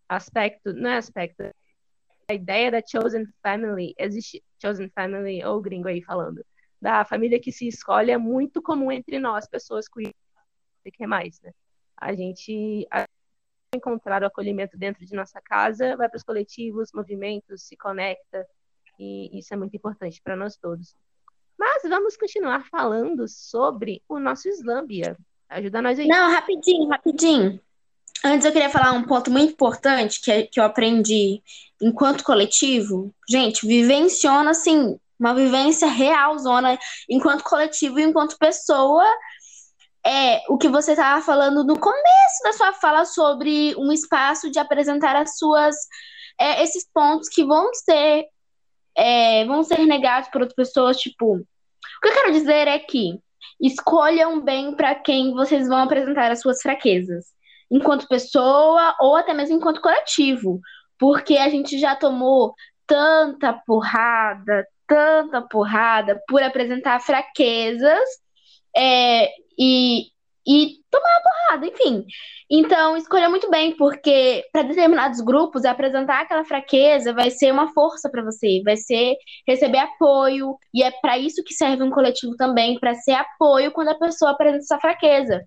aspecto, 0.09 0.73
não 0.75 0.90
é 0.90 0.97
aspecto, 0.97 1.42
a 2.28 2.35
ideia 2.35 2.71
da 2.71 2.83
chosen 2.85 3.26
family, 3.42 3.95
existe 3.99 4.42
chosen 4.61 4.90
family, 4.90 5.42
ou 5.45 5.61
gringo 5.61 5.88
aí 5.88 6.02
falando, 6.02 6.45
da 6.80 7.04
família 7.04 7.40
que 7.40 7.52
se 7.52 7.69
escolhe 7.69 8.11
é 8.11 8.19
muito 8.19 8.62
comum 8.62 8.90
entre 8.92 9.19
nós, 9.19 9.49
pessoas 9.49 9.88
que 9.88 10.12
que 10.92 11.07
mais, 11.07 11.40
né? 11.42 11.52
A 11.97 12.14
gente 12.14 12.87
encontrar 13.74 14.22
o 14.22 14.26
acolhimento 14.26 14.76
dentro 14.76 15.04
de 15.06 15.14
nossa 15.14 15.40
casa, 15.40 15.96
vai 15.96 16.08
para 16.08 16.16
os 16.16 16.24
coletivos, 16.24 16.90
movimentos, 16.92 17.62
se 17.62 17.76
conecta, 17.76 18.46
e 18.98 19.38
isso 19.38 19.54
é 19.54 19.56
muito 19.56 19.76
importante 19.76 20.20
para 20.22 20.34
nós 20.34 20.56
todos. 20.56 20.94
Mas 21.56 21.82
vamos 21.82 22.16
continuar 22.16 22.66
falando 22.68 23.28
sobre 23.28 24.02
o 24.08 24.18
nosso 24.18 24.48
Islâmbia. 24.48 25.16
Ajuda 25.48 25.82
nós 25.82 25.98
aí. 25.98 26.08
Não, 26.08 26.30
rapidinho, 26.32 26.88
rapidinho. 26.88 27.60
Antes 28.24 28.44
eu 28.44 28.52
queria 28.52 28.68
falar 28.68 28.92
um 28.92 29.04
ponto 29.04 29.30
muito 29.30 29.52
importante 29.52 30.20
que, 30.20 30.44
que 30.44 30.60
eu 30.60 30.64
aprendi 30.64 31.42
enquanto 31.80 32.24
coletivo. 32.24 33.14
Gente, 33.28 33.66
vivenciona 33.66 34.50
assim, 34.50 34.98
uma 35.18 35.34
vivência 35.34 35.86
real, 35.86 36.36
zona, 36.38 36.78
enquanto 37.08 37.44
coletivo 37.44 38.00
e 38.00 38.04
enquanto 38.04 38.38
pessoa 38.38 39.04
é 40.04 40.42
o 40.49 40.57
que 40.57 40.69
você 40.69 40.92
estava 40.92 41.23
falando 41.23 41.64
no 41.64 41.78
começo 41.78 42.42
da 42.42 42.52
sua 42.52 42.73
fala 42.73 43.04
sobre 43.04 43.75
um 43.76 43.92
espaço 43.92 44.50
de 44.50 44.59
apresentar 44.59 45.14
as 45.14 45.37
suas 45.37 45.76
é, 46.38 46.62
esses 46.62 46.88
pontos 46.92 47.28
que 47.28 47.45
vão 47.45 47.73
ser 47.75 48.26
é, 48.97 49.45
vão 49.45 49.62
ser 49.62 49.85
negados 49.87 50.30
por 50.30 50.40
outras 50.40 50.57
pessoas 50.57 50.97
tipo 50.97 51.37
o 51.37 52.00
que 52.02 52.09
eu 52.09 52.14
quero 52.14 52.33
dizer 52.33 52.66
é 52.66 52.78
que 52.78 53.21
escolham 53.61 54.40
bem 54.40 54.75
para 54.75 54.95
quem 54.95 55.35
vocês 55.35 55.69
vão 55.69 55.78
apresentar 55.78 56.30
as 56.30 56.40
suas 56.40 56.62
fraquezas 56.62 57.26
enquanto 57.71 58.09
pessoa 58.09 58.97
ou 59.00 59.16
até 59.16 59.35
mesmo 59.35 59.57
enquanto 59.57 59.83
coletivo 59.83 60.61
porque 60.99 61.37
a 61.37 61.50
gente 61.50 61.78
já 61.78 61.95
tomou 61.95 62.54
tanta 62.87 63.52
porrada 63.52 64.66
tanta 64.87 65.42
porrada 65.42 66.21
por 66.26 66.42
apresentar 66.42 67.00
fraquezas 67.00 68.09
é, 68.75 69.28
e, 69.59 70.07
e 70.47 70.76
tomar 70.90 71.21
porrada, 71.23 71.66
enfim. 71.66 72.04
Então, 72.50 72.97
escolha 72.97 73.28
muito 73.28 73.49
bem, 73.49 73.76
porque 73.76 74.45
para 74.52 74.62
determinados 74.62 75.21
grupos, 75.21 75.64
apresentar 75.64 76.23
aquela 76.23 76.45
fraqueza 76.45 77.12
vai 77.12 77.30
ser 77.30 77.52
uma 77.52 77.73
força 77.73 78.11
para 78.11 78.25
você, 78.25 78.61
vai 78.64 78.76
ser 78.76 79.16
receber 79.47 79.78
apoio, 79.78 80.57
e 80.75 80.83
é 80.83 80.90
para 80.90 81.16
isso 81.16 81.45
que 81.45 81.54
serve 81.54 81.83
um 81.83 81.90
coletivo 81.90 82.35
também, 82.37 82.78
para 82.78 82.95
ser 82.95 83.12
apoio 83.12 83.71
quando 83.71 83.88
a 83.88 83.99
pessoa 83.99 84.33
apresenta 84.33 84.64
essa 84.64 84.80
fraqueza. 84.80 85.42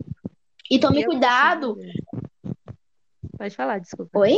E 0.71 0.79
tome 0.79 1.03
cuidado. 1.03 1.75
Pode 3.37 3.55
falar, 3.55 3.79
desculpa. 3.79 4.19
Oi? 4.19 4.37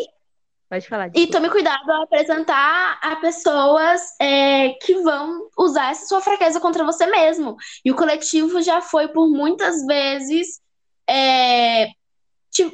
Pode 0.69 0.88
falar. 0.88 1.10
Desculpa. 1.10 1.29
E 1.29 1.31
tome 1.31 1.50
cuidado 1.50 1.89
ao 1.89 2.03
apresentar 2.03 3.00
a 3.01 3.15
pessoas 3.17 4.01
é, 4.19 4.69
que 4.81 4.95
vão 5.01 5.48
usar 5.57 5.91
essa 5.91 6.07
sua 6.07 6.22
fraqueza 6.22 6.60
contra 6.60 6.84
você 6.84 7.05
mesmo. 7.05 7.55
E 7.84 7.91
o 7.91 7.95
coletivo 7.95 8.62
já 8.62 8.81
foi 8.81 9.07
por 9.07 9.29
muitas 9.29 9.86
vezes 9.86 10.60
é, 11.07 11.88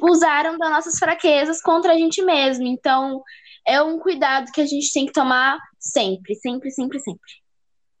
usaram 0.00 0.56
das 0.56 0.70
nossas 0.70 0.98
fraquezas 0.98 1.60
contra 1.60 1.92
a 1.92 1.96
gente 1.96 2.22
mesmo. 2.22 2.66
Então, 2.66 3.22
é 3.66 3.80
um 3.82 3.98
cuidado 3.98 4.50
que 4.52 4.60
a 4.60 4.66
gente 4.66 4.92
tem 4.92 5.06
que 5.06 5.12
tomar 5.12 5.58
sempre, 5.78 6.34
sempre, 6.34 6.70
sempre, 6.70 6.98
sempre. 6.98 7.30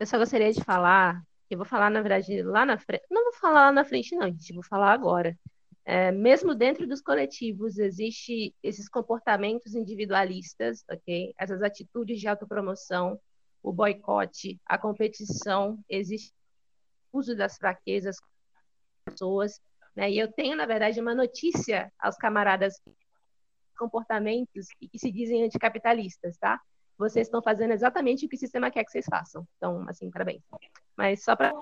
Eu 0.00 0.06
só 0.06 0.18
gostaria 0.18 0.52
de 0.52 0.64
falar, 0.64 1.20
eu 1.50 1.58
vou 1.58 1.66
falar, 1.66 1.90
na 1.90 2.00
verdade, 2.00 2.42
lá 2.42 2.64
na 2.64 2.78
frente. 2.78 3.04
Não 3.10 3.24
vou 3.24 3.34
falar 3.34 3.66
lá 3.66 3.72
na 3.72 3.84
frente, 3.84 4.16
não, 4.16 4.26
gente, 4.26 4.54
vou 4.54 4.64
falar 4.64 4.92
agora. 4.92 5.36
É, 5.84 6.12
mesmo 6.12 6.54
dentro 6.54 6.86
dos 6.86 7.02
coletivos, 7.02 7.76
existe 7.78 8.54
esses 8.62 8.88
comportamentos 8.88 9.74
individualistas, 9.74 10.84
ok? 10.88 11.34
Essas 11.36 11.62
atitudes 11.62 12.20
de 12.20 12.28
autopromoção, 12.28 13.18
o 13.62 13.72
boicote, 13.72 14.60
a 14.66 14.78
competição, 14.78 15.78
existe 15.88 16.32
o 17.12 17.18
uso 17.18 17.36
das 17.36 17.56
fraquezas 17.56 18.16
das 18.16 19.14
pessoas, 19.14 19.60
né? 19.94 20.10
E 20.10 20.18
eu 20.18 20.30
tenho, 20.32 20.56
na 20.56 20.66
verdade, 20.66 21.00
uma 21.00 21.14
notícia 21.14 21.92
aos 21.98 22.16
camaradas 22.16 22.80
comportamentos 23.76 24.68
que 24.78 24.98
se 24.98 25.10
dizem 25.10 25.44
anticapitalistas, 25.44 26.36
tá? 26.38 26.60
Vocês 26.96 27.26
estão 27.26 27.42
fazendo 27.42 27.72
exatamente 27.72 28.26
o 28.26 28.28
que 28.28 28.36
o 28.36 28.38
sistema 28.38 28.70
quer 28.70 28.84
que 28.84 28.92
vocês 28.92 29.06
façam. 29.10 29.46
Então, 29.56 29.84
assim, 29.88 30.10
parabéns. 30.10 30.42
Mas 30.96 31.24
só 31.24 31.34
para 31.34 31.52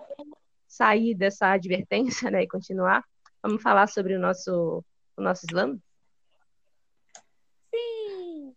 sair 0.68 1.14
dessa 1.14 1.52
advertência, 1.52 2.30
né, 2.30 2.42
e 2.42 2.48
continuar, 2.48 3.02
vamos 3.42 3.62
falar 3.62 3.86
sobre 3.88 4.14
o 4.14 4.20
nosso 4.20 4.84
o 5.16 5.22
nosso 5.22 5.46
slam? 5.46 5.80
Sim. 7.70 8.56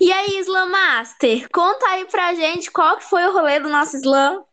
E 0.00 0.12
aí, 0.12 0.38
Slam 0.40 0.68
Master, 0.68 1.48
conta 1.50 1.86
aí 1.88 2.06
pra 2.06 2.34
gente 2.34 2.70
qual 2.70 2.98
que 2.98 3.04
foi 3.04 3.24
o 3.26 3.32
rolê 3.32 3.58
do 3.60 3.68
nosso 3.68 3.96
slam. 3.96 4.44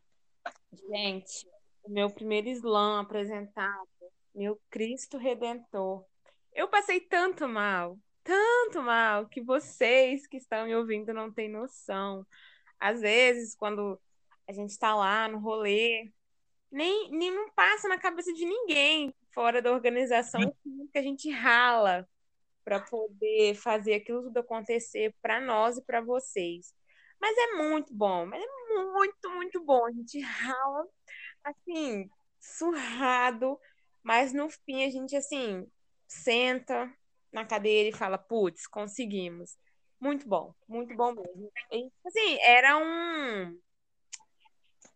Gente, 0.89 1.47
o 1.83 1.91
meu 1.91 2.09
primeiro 2.09 2.47
slam 2.49 2.99
apresentado, 2.99 3.87
meu 4.33 4.59
Cristo 4.69 5.17
Redentor. 5.17 6.05
Eu 6.53 6.67
passei 6.67 7.01
tanto 7.01 7.47
mal, 7.47 7.97
tanto 8.23 8.81
mal, 8.81 9.27
que 9.27 9.41
vocês 9.41 10.25
que 10.27 10.37
estão 10.37 10.65
me 10.65 10.75
ouvindo 10.75 11.13
não 11.13 11.31
têm 11.31 11.49
noção. 11.49 12.25
Às 12.79 13.01
vezes, 13.01 13.55
quando 13.55 13.99
a 14.47 14.53
gente 14.53 14.69
está 14.69 14.95
lá 14.95 15.27
no 15.27 15.39
rolê, 15.39 16.11
nem, 16.71 17.09
nem 17.11 17.31
não 17.31 17.49
passa 17.51 17.87
na 17.87 17.97
cabeça 17.97 18.33
de 18.33 18.45
ninguém 18.45 19.13
fora 19.33 19.61
da 19.61 19.71
organização 19.71 20.41
que 20.91 20.97
a 20.97 21.01
gente 21.01 21.29
rala 21.29 22.07
para 22.63 22.79
poder 22.81 23.55
fazer 23.55 23.93
aquilo 23.93 24.23
tudo 24.23 24.39
acontecer 24.39 25.13
para 25.21 25.39
nós 25.39 25.77
e 25.77 25.83
para 25.83 26.01
vocês. 26.01 26.73
Mas 27.19 27.35
é 27.37 27.53
muito 27.53 27.93
bom, 27.93 28.25
mas 28.25 28.43
é 28.43 28.73
muito, 28.73 29.29
muito 29.29 29.63
bom. 29.63 29.85
A 29.85 29.91
gente 29.91 30.19
rala 30.19 30.87
assim, 31.43 32.09
surrado, 32.39 33.59
mas 34.03 34.33
no 34.33 34.49
fim 34.49 34.83
a 34.83 34.89
gente, 34.89 35.15
assim, 35.15 35.65
senta 36.07 36.93
na 37.31 37.45
cadeira 37.45 37.89
e 37.89 37.97
fala, 37.97 38.17
putz, 38.17 38.67
conseguimos. 38.67 39.57
Muito 39.99 40.27
bom, 40.27 40.53
muito 40.67 40.95
bom 40.95 41.13
mesmo. 41.13 41.51
E, 41.71 41.89
assim, 42.05 42.37
era 42.41 42.77
um 42.77 43.59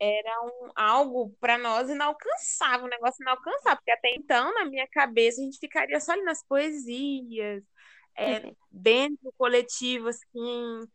era 0.01 0.41
um, 0.41 0.71
algo 0.75 1.29
para 1.39 1.59
nós 1.59 1.87
inalcançável, 1.87 2.87
um 2.87 2.89
negócio 2.89 3.21
inalcançável, 3.21 3.77
porque 3.77 3.91
até 3.91 4.09
então, 4.15 4.51
na 4.51 4.65
minha 4.65 4.87
cabeça, 4.87 5.39
a 5.39 5.43
gente 5.43 5.59
ficaria 5.59 5.99
só 5.99 6.13
ali 6.13 6.23
nas 6.23 6.43
poesias, 6.43 7.63
é, 8.17 8.51
dentro 8.71 9.19
do 9.21 9.31
coletivo, 9.33 10.07
assim. 10.07 10.87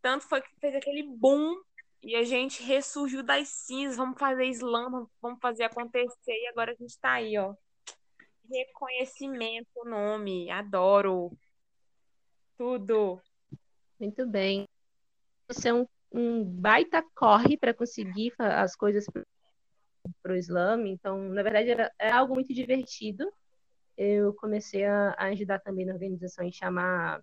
Tanto 0.00 0.26
foi 0.26 0.40
que 0.40 0.48
fez 0.58 0.74
aquele 0.74 1.02
boom 1.02 1.60
e 2.02 2.16
a 2.16 2.24
gente 2.24 2.62
ressurgiu 2.62 3.22
das 3.22 3.48
cinzas, 3.48 3.98
vamos 3.98 4.18
fazer 4.18 4.46
slam, 4.46 5.06
vamos 5.20 5.38
fazer 5.42 5.64
acontecer, 5.64 6.32
e 6.32 6.48
agora 6.48 6.72
a 6.72 6.74
gente 6.74 6.90
está 6.90 7.12
aí, 7.12 7.36
ó. 7.36 7.54
Reconhecimento, 8.50 9.84
nome, 9.84 10.50
adoro. 10.50 11.36
Tudo. 12.56 13.20
Muito 14.00 14.26
bem. 14.26 14.66
Você 15.48 15.68
é 15.68 15.74
um, 15.74 15.86
um 16.14 16.44
baita 16.44 17.04
corre 17.14 17.56
para 17.56 17.74
conseguir 17.74 18.32
as 18.38 18.76
coisas 18.76 19.04
para 20.22 20.32
o 20.32 20.36
slam, 20.36 20.86
então, 20.86 21.18
na 21.28 21.42
verdade, 21.42 21.70
era, 21.70 21.92
é 21.98 22.10
algo 22.10 22.34
muito 22.34 22.54
divertido. 22.54 23.30
Eu 23.96 24.32
comecei 24.34 24.84
a, 24.84 25.10
a 25.18 25.24
ajudar 25.26 25.58
também 25.60 25.84
na 25.84 25.92
organização 25.92 26.44
em 26.44 26.52
chamar 26.52 27.22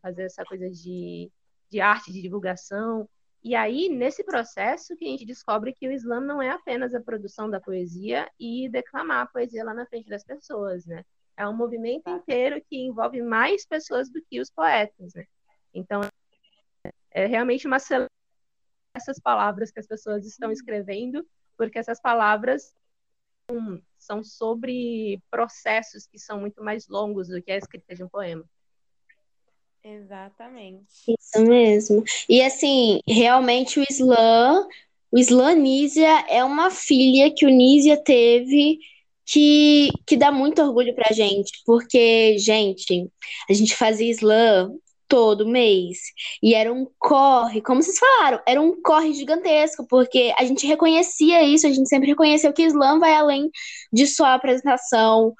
fazer 0.00 0.22
essa 0.22 0.44
coisa 0.44 0.70
de 0.70 1.30
de 1.70 1.80
arte, 1.80 2.12
de 2.12 2.22
divulgação. 2.22 3.08
E 3.42 3.54
aí, 3.54 3.88
nesse 3.88 4.24
processo, 4.24 4.96
que 4.96 5.04
a 5.04 5.08
gente 5.08 5.24
descobre 5.24 5.72
que 5.72 5.86
o 5.86 5.92
Islã 5.92 6.20
não 6.20 6.42
é 6.42 6.50
apenas 6.50 6.94
a 6.94 7.00
produção 7.00 7.48
da 7.48 7.60
poesia 7.60 8.28
e 8.38 8.68
declamar 8.68 9.22
a 9.22 9.26
poesia 9.26 9.64
lá 9.64 9.72
na 9.72 9.86
frente 9.86 10.08
das 10.08 10.24
pessoas, 10.24 10.86
né? 10.86 11.04
É 11.36 11.46
um 11.46 11.56
movimento 11.56 12.10
inteiro 12.10 12.60
que 12.68 12.76
envolve 12.76 13.22
mais 13.22 13.64
pessoas 13.64 14.10
do 14.10 14.20
que 14.28 14.40
os 14.40 14.50
poetas, 14.50 15.14
né? 15.14 15.24
Então, 15.72 16.00
é 17.10 17.26
realmente 17.26 17.66
uma 17.66 17.78
celebração 17.78 18.18
essas 18.98 19.18
palavras 19.18 19.70
que 19.70 19.80
as 19.80 19.86
pessoas 19.86 20.26
estão 20.26 20.50
escrevendo, 20.52 21.24
porque 21.56 21.78
essas 21.78 22.00
palavras 22.00 22.74
são 23.98 24.22
sobre 24.22 25.22
processos 25.30 26.06
que 26.06 26.18
são 26.18 26.40
muito 26.40 26.62
mais 26.62 26.86
longos 26.86 27.28
do 27.28 27.40
que 27.40 27.50
a 27.50 27.56
escrita 27.56 27.94
de 27.94 28.04
um 28.04 28.08
poema. 28.08 28.44
Exatamente. 29.82 30.84
Isso 31.18 31.42
mesmo. 31.42 32.04
E 32.28 32.42
assim, 32.42 33.00
realmente 33.08 33.80
o 33.80 33.84
Islã, 33.88 34.66
o 35.10 35.18
Islã 35.18 35.54
Nízia 35.54 36.26
é 36.28 36.44
uma 36.44 36.70
filha 36.70 37.32
que 37.34 37.46
o 37.46 37.50
Nízia 37.50 37.96
teve 37.96 38.78
que, 39.24 39.88
que 40.06 40.16
dá 40.16 40.30
muito 40.30 40.60
orgulho 40.60 40.94
pra 40.94 41.14
gente, 41.14 41.52
porque, 41.64 42.36
gente, 42.38 43.10
a 43.48 43.52
gente 43.52 43.74
fazia 43.74 44.10
Islã 44.10 44.70
todo 45.08 45.48
mês. 45.48 45.98
E 46.42 46.54
era 46.54 46.72
um 46.72 46.86
corre, 46.98 47.60
como 47.62 47.82
vocês 47.82 47.98
falaram, 47.98 48.40
era 48.46 48.60
um 48.60 48.80
corre 48.82 49.12
gigantesco, 49.14 49.86
porque 49.88 50.32
a 50.38 50.44
gente 50.44 50.66
reconhecia 50.66 51.42
isso, 51.42 51.66
a 51.66 51.70
gente 51.70 51.88
sempre 51.88 52.08
reconheceu 52.08 52.52
que 52.52 52.62
Islã 52.62 52.98
vai 52.98 53.14
além 53.14 53.50
de 53.92 54.06
só 54.06 54.26
a 54.26 54.34
apresentação, 54.34 55.34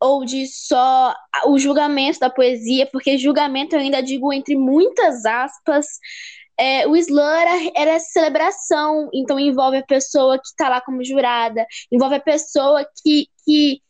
ou 0.00 0.24
de 0.24 0.46
só 0.46 1.14
o 1.46 1.58
julgamento 1.58 2.18
da 2.20 2.30
poesia, 2.30 2.86
porque 2.90 3.18
julgamento 3.18 3.76
eu 3.76 3.80
ainda 3.80 4.02
digo 4.02 4.32
entre 4.32 4.56
muitas 4.56 5.26
aspas. 5.26 5.86
É, 6.58 6.86
o 6.86 6.96
slam 6.96 7.40
era, 7.40 7.72
era 7.74 8.00
celebração, 8.00 9.08
então 9.14 9.38
envolve 9.38 9.78
a 9.78 9.86
pessoa 9.86 10.38
que 10.38 10.46
está 10.46 10.68
lá 10.68 10.80
como 10.80 11.04
jurada, 11.04 11.66
envolve 11.90 12.16
a 12.16 12.20
pessoa 12.20 12.86
que, 13.02 13.28
que 13.44 13.80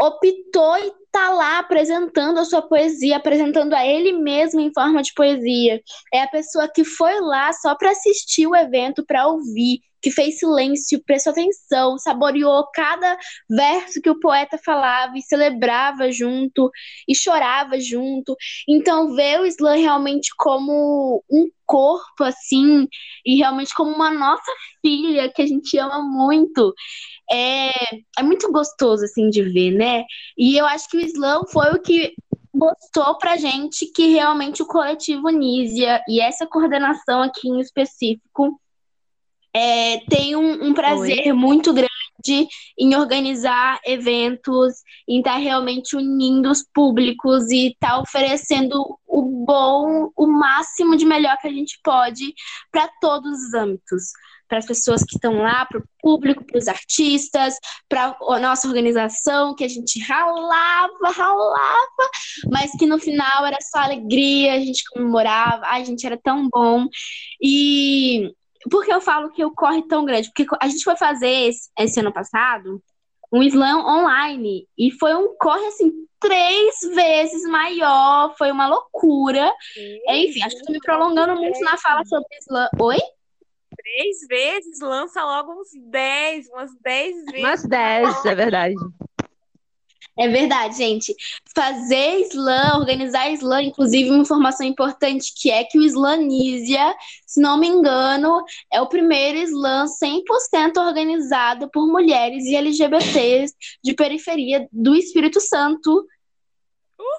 optou 0.00 0.78
e 0.78 0.92
está 1.08 1.30
lá 1.30 1.58
apresentando 1.58 2.38
a 2.38 2.44
sua 2.44 2.62
poesia, 2.62 3.16
apresentando 3.16 3.74
a 3.74 3.84
ele 3.84 4.12
mesmo 4.12 4.60
em 4.60 4.72
forma 4.72 5.02
de 5.02 5.12
poesia. 5.14 5.80
É 6.12 6.22
a 6.22 6.28
pessoa 6.28 6.68
que 6.72 6.84
foi 6.84 7.20
lá 7.20 7.52
só 7.52 7.74
para 7.74 7.90
assistir 7.90 8.46
o 8.46 8.54
evento, 8.54 9.04
para 9.04 9.26
ouvir, 9.26 9.80
que 10.00 10.10
fez 10.10 10.38
silêncio, 10.38 11.02
prestou 11.04 11.32
atenção, 11.32 11.98
saboreou 11.98 12.66
cada 12.72 13.16
verso 13.48 14.00
que 14.00 14.10
o 14.10 14.18
poeta 14.18 14.58
falava 14.64 15.16
e 15.16 15.22
celebrava 15.22 16.10
junto 16.10 16.70
e 17.06 17.14
chorava 17.14 17.78
junto. 17.80 18.36
Então, 18.68 19.14
ver 19.14 19.40
o 19.40 19.46
slam 19.46 19.78
realmente 19.78 20.30
como 20.36 21.22
um 21.30 21.48
corpo, 21.66 22.24
assim, 22.24 22.88
e 23.24 23.36
realmente 23.36 23.74
como 23.74 23.90
uma 23.90 24.10
nossa 24.10 24.50
filha 24.80 25.30
que 25.30 25.42
a 25.42 25.46
gente 25.46 25.76
ama 25.78 26.00
muito, 26.02 26.72
é, 27.30 27.70
é 28.18 28.22
muito 28.22 28.50
gostoso, 28.50 29.04
assim, 29.04 29.28
de 29.28 29.42
ver, 29.42 29.72
né? 29.72 30.04
E 30.36 30.56
eu 30.56 30.64
acho 30.64 30.88
que 30.88 30.96
o 30.96 31.00
slam 31.00 31.44
foi 31.52 31.70
o 31.72 31.82
que 31.82 32.14
mostrou 32.54 33.16
pra 33.18 33.36
gente 33.36 33.86
que 33.92 34.08
realmente 34.08 34.62
o 34.62 34.66
coletivo 34.66 35.28
Nízia 35.28 36.02
e 36.08 36.20
essa 36.20 36.46
coordenação 36.46 37.22
aqui 37.22 37.48
em 37.48 37.60
específico 37.60 38.58
é, 39.54 39.98
tem 40.08 40.36
um, 40.36 40.68
um 40.68 40.74
prazer 40.74 41.26
Oi. 41.26 41.32
muito 41.32 41.72
grande 41.72 41.88
em 42.78 42.94
organizar 42.96 43.80
eventos, 43.84 44.74
em 45.08 45.18
estar 45.18 45.34
tá 45.34 45.38
realmente 45.38 45.96
unindo 45.96 46.50
os 46.50 46.64
públicos 46.74 47.50
e 47.50 47.68
estar 47.68 47.90
tá 47.90 48.00
oferecendo 48.00 48.98
o 49.06 49.44
bom, 49.46 50.10
o 50.16 50.26
máximo 50.26 50.96
de 50.96 51.04
melhor 51.04 51.36
que 51.38 51.48
a 51.48 51.52
gente 51.52 51.78
pode 51.82 52.34
para 52.70 52.88
todos 53.00 53.30
os 53.30 53.54
âmbitos. 53.54 54.04
Para 54.46 54.58
as 54.58 54.66
pessoas 54.66 55.04
que 55.04 55.14
estão 55.14 55.42
lá, 55.42 55.66
para 55.66 55.78
o 55.78 55.84
público, 56.00 56.42
para 56.42 56.58
os 56.58 56.68
artistas, 56.68 57.54
para 57.86 58.16
a 58.28 58.38
nossa 58.38 58.66
organização, 58.66 59.54
que 59.54 59.62
a 59.62 59.68
gente 59.68 60.00
ralava, 60.00 61.10
ralava, 61.14 62.10
mas 62.50 62.70
que 62.78 62.86
no 62.86 62.98
final 62.98 63.44
era 63.44 63.58
só 63.60 63.80
alegria, 63.80 64.54
a 64.54 64.58
gente 64.58 64.84
comemorava, 64.90 65.66
a 65.66 65.84
gente 65.84 66.06
era 66.06 66.18
tão 66.22 66.48
bom. 66.48 66.86
E 67.42 68.32
por 68.70 68.84
que 68.84 68.92
eu 68.92 69.00
falo 69.00 69.30
que 69.30 69.44
o 69.44 69.54
corre 69.54 69.82
tão 69.86 70.04
grande? 70.04 70.30
Porque 70.34 70.46
a 70.60 70.68
gente 70.68 70.84
foi 70.84 70.96
fazer 70.96 71.48
esse, 71.48 71.70
esse 71.78 72.00
ano 72.00 72.12
passado 72.12 72.82
um 73.32 73.42
slam 73.42 73.84
online 73.86 74.66
e 74.76 74.90
foi 74.92 75.14
um 75.14 75.36
corre 75.36 75.66
assim 75.66 75.92
três 76.18 76.80
vezes 76.94 77.42
maior, 77.44 78.34
foi 78.36 78.50
uma 78.50 78.66
loucura. 78.66 79.52
Enfim, 80.08 80.42
acho 80.42 80.56
que 80.56 80.60
estou 80.60 80.72
me 80.72 80.80
prolongando 80.80 81.36
muito 81.36 81.60
na 81.60 81.76
fala 81.76 82.04
sobre 82.04 82.26
slam. 82.40 82.68
Oi? 82.80 82.98
Três 83.76 84.26
vezes, 84.28 84.80
lança 84.80 85.22
logo 85.22 85.60
uns 85.60 85.68
dez, 85.90 86.48
umas 86.48 86.70
dez 86.80 87.14
vezes. 87.26 87.40
Umas 87.40 87.62
dez, 87.62 88.24
é 88.24 88.34
verdade. 88.34 88.74
É 90.18 90.26
verdade, 90.26 90.76
gente. 90.76 91.14
Fazer 91.54 92.26
slam, 92.32 92.80
organizar 92.80 93.30
slam, 93.30 93.62
inclusive 93.62 94.10
uma 94.10 94.22
informação 94.22 94.66
importante 94.66 95.32
que 95.32 95.48
é 95.48 95.62
que 95.62 95.78
o 95.78 95.82
Slanísia, 95.82 96.92
se 97.24 97.40
não 97.40 97.56
me 97.56 97.68
engano, 97.68 98.42
é 98.72 98.80
o 98.80 98.88
primeiro 98.88 99.38
slam 99.38 99.86
100% 99.86 100.76
organizado 100.78 101.70
por 101.70 101.86
mulheres 101.86 102.44
e 102.46 102.56
LGBTs 102.56 103.54
de 103.82 103.94
periferia 103.94 104.68
do 104.72 104.96
Espírito 104.96 105.40
Santo. 105.40 106.04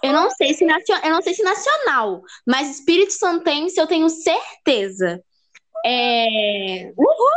Eu 0.04 0.12
não 0.12 0.30
sei 0.32 0.54
se 0.54 0.66
nacional, 0.66 1.06
eu 1.06 1.12
não 1.12 1.22
sei 1.22 1.34
se 1.34 1.44
nacional, 1.44 2.22
mas 2.46 2.70
Espírito 2.70 3.14
Santense 3.14 3.80
eu 3.80 3.88
tenho 3.88 4.10
certeza. 4.10 5.24
É... 5.86 6.92
Uhul! 6.98 7.30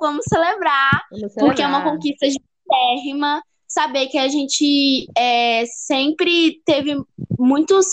Vamos 0.00 0.24
celebrar, 0.28 1.06
Vamos 1.10 1.32
porque 1.34 1.62
é 1.62 1.66
uma 1.66 1.78
celebrar. 1.78 1.94
conquista 1.94 2.26
gigantérrima 2.28 3.42
saber 3.68 4.06
que 4.08 4.18
a 4.18 4.28
gente 4.28 5.06
é, 5.16 5.64
sempre 5.66 6.60
teve 6.64 6.96
muitos, 7.38 7.86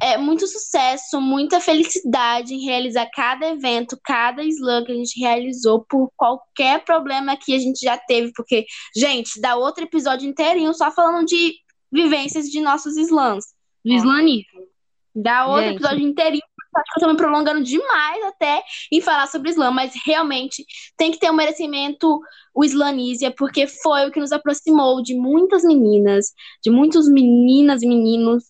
é, 0.00 0.16
muito 0.16 0.46
sucesso, 0.46 1.20
muita 1.20 1.60
felicidade 1.60 2.54
em 2.54 2.64
realizar 2.64 3.08
cada 3.12 3.48
evento, 3.48 3.98
cada 4.02 4.42
slam 4.44 4.84
que 4.84 4.92
a 4.92 4.96
gente 4.96 5.20
realizou 5.20 5.84
por 5.88 6.10
qualquer 6.16 6.84
problema 6.84 7.36
que 7.36 7.54
a 7.54 7.58
gente 7.58 7.80
já 7.80 7.96
teve, 7.96 8.32
porque, 8.34 8.64
gente, 8.96 9.40
dá 9.40 9.56
outro 9.56 9.84
episódio 9.84 10.28
inteirinho 10.28 10.72
só 10.74 10.90
falando 10.90 11.26
de 11.26 11.54
vivências 11.90 12.46
de 12.46 12.60
nossos 12.60 12.96
slams, 12.96 13.44
do 13.84 13.92
Ó. 13.92 13.96
slanismo. 13.96 14.68
Dá 15.14 15.46
outro 15.46 15.64
Gente. 15.64 15.76
episódio 15.76 16.06
inteirinho, 16.06 16.42
acho 16.78 16.92
que 16.92 17.00
eu 17.00 17.06
tô 17.06 17.12
me 17.12 17.16
prolongando 17.16 17.62
demais 17.62 18.24
até 18.24 18.62
em 18.92 19.00
falar 19.00 19.26
sobre 19.26 19.50
slam, 19.50 19.72
mas 19.72 19.92
realmente 20.04 20.64
tem 20.96 21.10
que 21.10 21.18
ter 21.18 21.30
um 21.30 21.34
merecimento 21.34 22.20
o 22.54 22.64
Islanísia, 22.64 23.30
porque 23.30 23.66
foi 23.66 24.08
o 24.08 24.10
que 24.10 24.18
nos 24.18 24.32
aproximou 24.32 25.02
de 25.02 25.14
muitas 25.14 25.62
meninas, 25.62 26.32
de 26.62 26.70
muitas 26.70 27.08
meninas 27.08 27.82
e 27.82 27.86
meninos. 27.86 28.44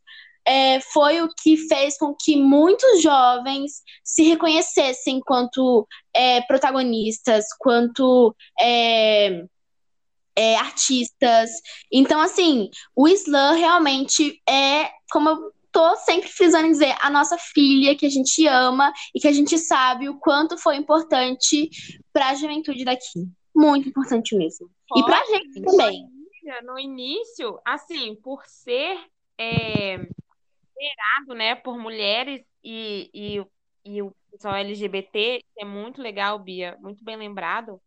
É, 0.47 0.81
foi 0.81 1.21
o 1.21 1.29
que 1.29 1.59
fez 1.69 1.99
com 1.99 2.15
que 2.15 2.35
muitos 2.35 3.03
jovens 3.03 3.83
se 4.03 4.23
reconhecessem 4.23 5.17
enquanto 5.19 5.87
é, 6.15 6.41
protagonistas, 6.43 7.45
quanto 7.59 8.35
é, 8.59 9.45
é, 10.35 10.57
artistas. 10.57 11.51
Então, 11.93 12.19
assim, 12.21 12.71
o 12.97 13.07
Slam 13.09 13.57
realmente 13.57 14.41
é, 14.49 14.89
como 15.11 15.29
eu 15.29 15.53
tô 15.73 15.97
sempre 15.97 16.29
frisando 16.29 16.67
em 16.67 16.73
dizer, 16.73 16.97
a 17.01 17.11
nossa 17.11 17.37
filha 17.39 17.97
que 17.97 18.07
a 18.07 18.11
gente 18.11 18.47
ama 18.47 18.93
e 19.15 19.21
que 19.21 19.29
a 19.29 19.33
gente 19.33 19.59
sabe 19.59 20.09
o 20.09 20.19
quanto 20.19 20.59
foi 20.59 20.77
importante 20.77 21.71
para 22.13 22.31
a 22.31 22.35
juventude 22.35 22.85
daqui. 22.85 23.27
Muito 23.55 23.89
importante 23.89 24.37
mesmo. 24.37 24.71
E 24.97 25.05
pra 25.05 25.25
gente 25.27 25.61
também. 25.63 26.07
No 26.65 26.79
início, 26.79 27.61
assim, 27.65 28.15
por 28.23 28.43
ser 28.47 28.99
é, 29.39 29.99
né, 31.29 31.55
por 31.55 31.79
mulheres 31.79 32.43
e, 32.65 33.11
e, 33.13 33.47
e 33.85 34.03
o 34.03 34.13
pessoal 34.31 34.57
LGBT, 34.57 35.45
é 35.59 35.65
muito 35.65 36.01
legal, 36.01 36.39
Bia, 36.39 36.77
muito 36.81 37.05
bem 37.05 37.17
lembrado, 37.17 37.81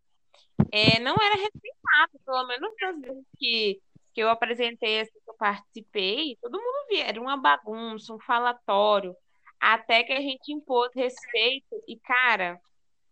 é, 0.71 0.99
não 0.99 1.15
era 1.15 1.35
respeitado, 1.35 2.19
pelo 2.25 2.47
menos 2.47 2.71
nas 2.81 3.01
vezes 3.01 3.25
que, 3.37 3.81
que 4.13 4.21
eu 4.21 4.29
apresentei, 4.29 5.01
assim, 5.01 5.19
que 5.23 5.29
eu 5.29 5.35
participei, 5.35 6.37
todo 6.41 6.59
mundo 6.59 6.87
via, 6.89 7.05
era 7.05 7.19
uma 7.21 7.37
bagunça, 7.37 8.13
um 8.13 8.19
falatório, 8.19 9.15
até 9.59 10.03
que 10.03 10.11
a 10.13 10.21
gente 10.21 10.51
impôs 10.51 10.91
respeito 10.95 11.81
e, 11.87 11.97
cara, 11.99 12.59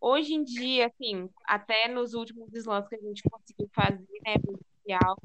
hoje 0.02 0.34
em 0.34 0.44
dia, 0.44 0.88
assim, 0.88 1.30
até 1.46 1.88
nos 1.88 2.14
últimos 2.14 2.54
slams 2.54 2.88
que 2.88 2.96
a 2.96 3.00
gente 3.00 3.22
conseguiu 3.30 3.70
fazer, 3.74 4.08
né, 4.26 4.34
presencial, 4.40 5.18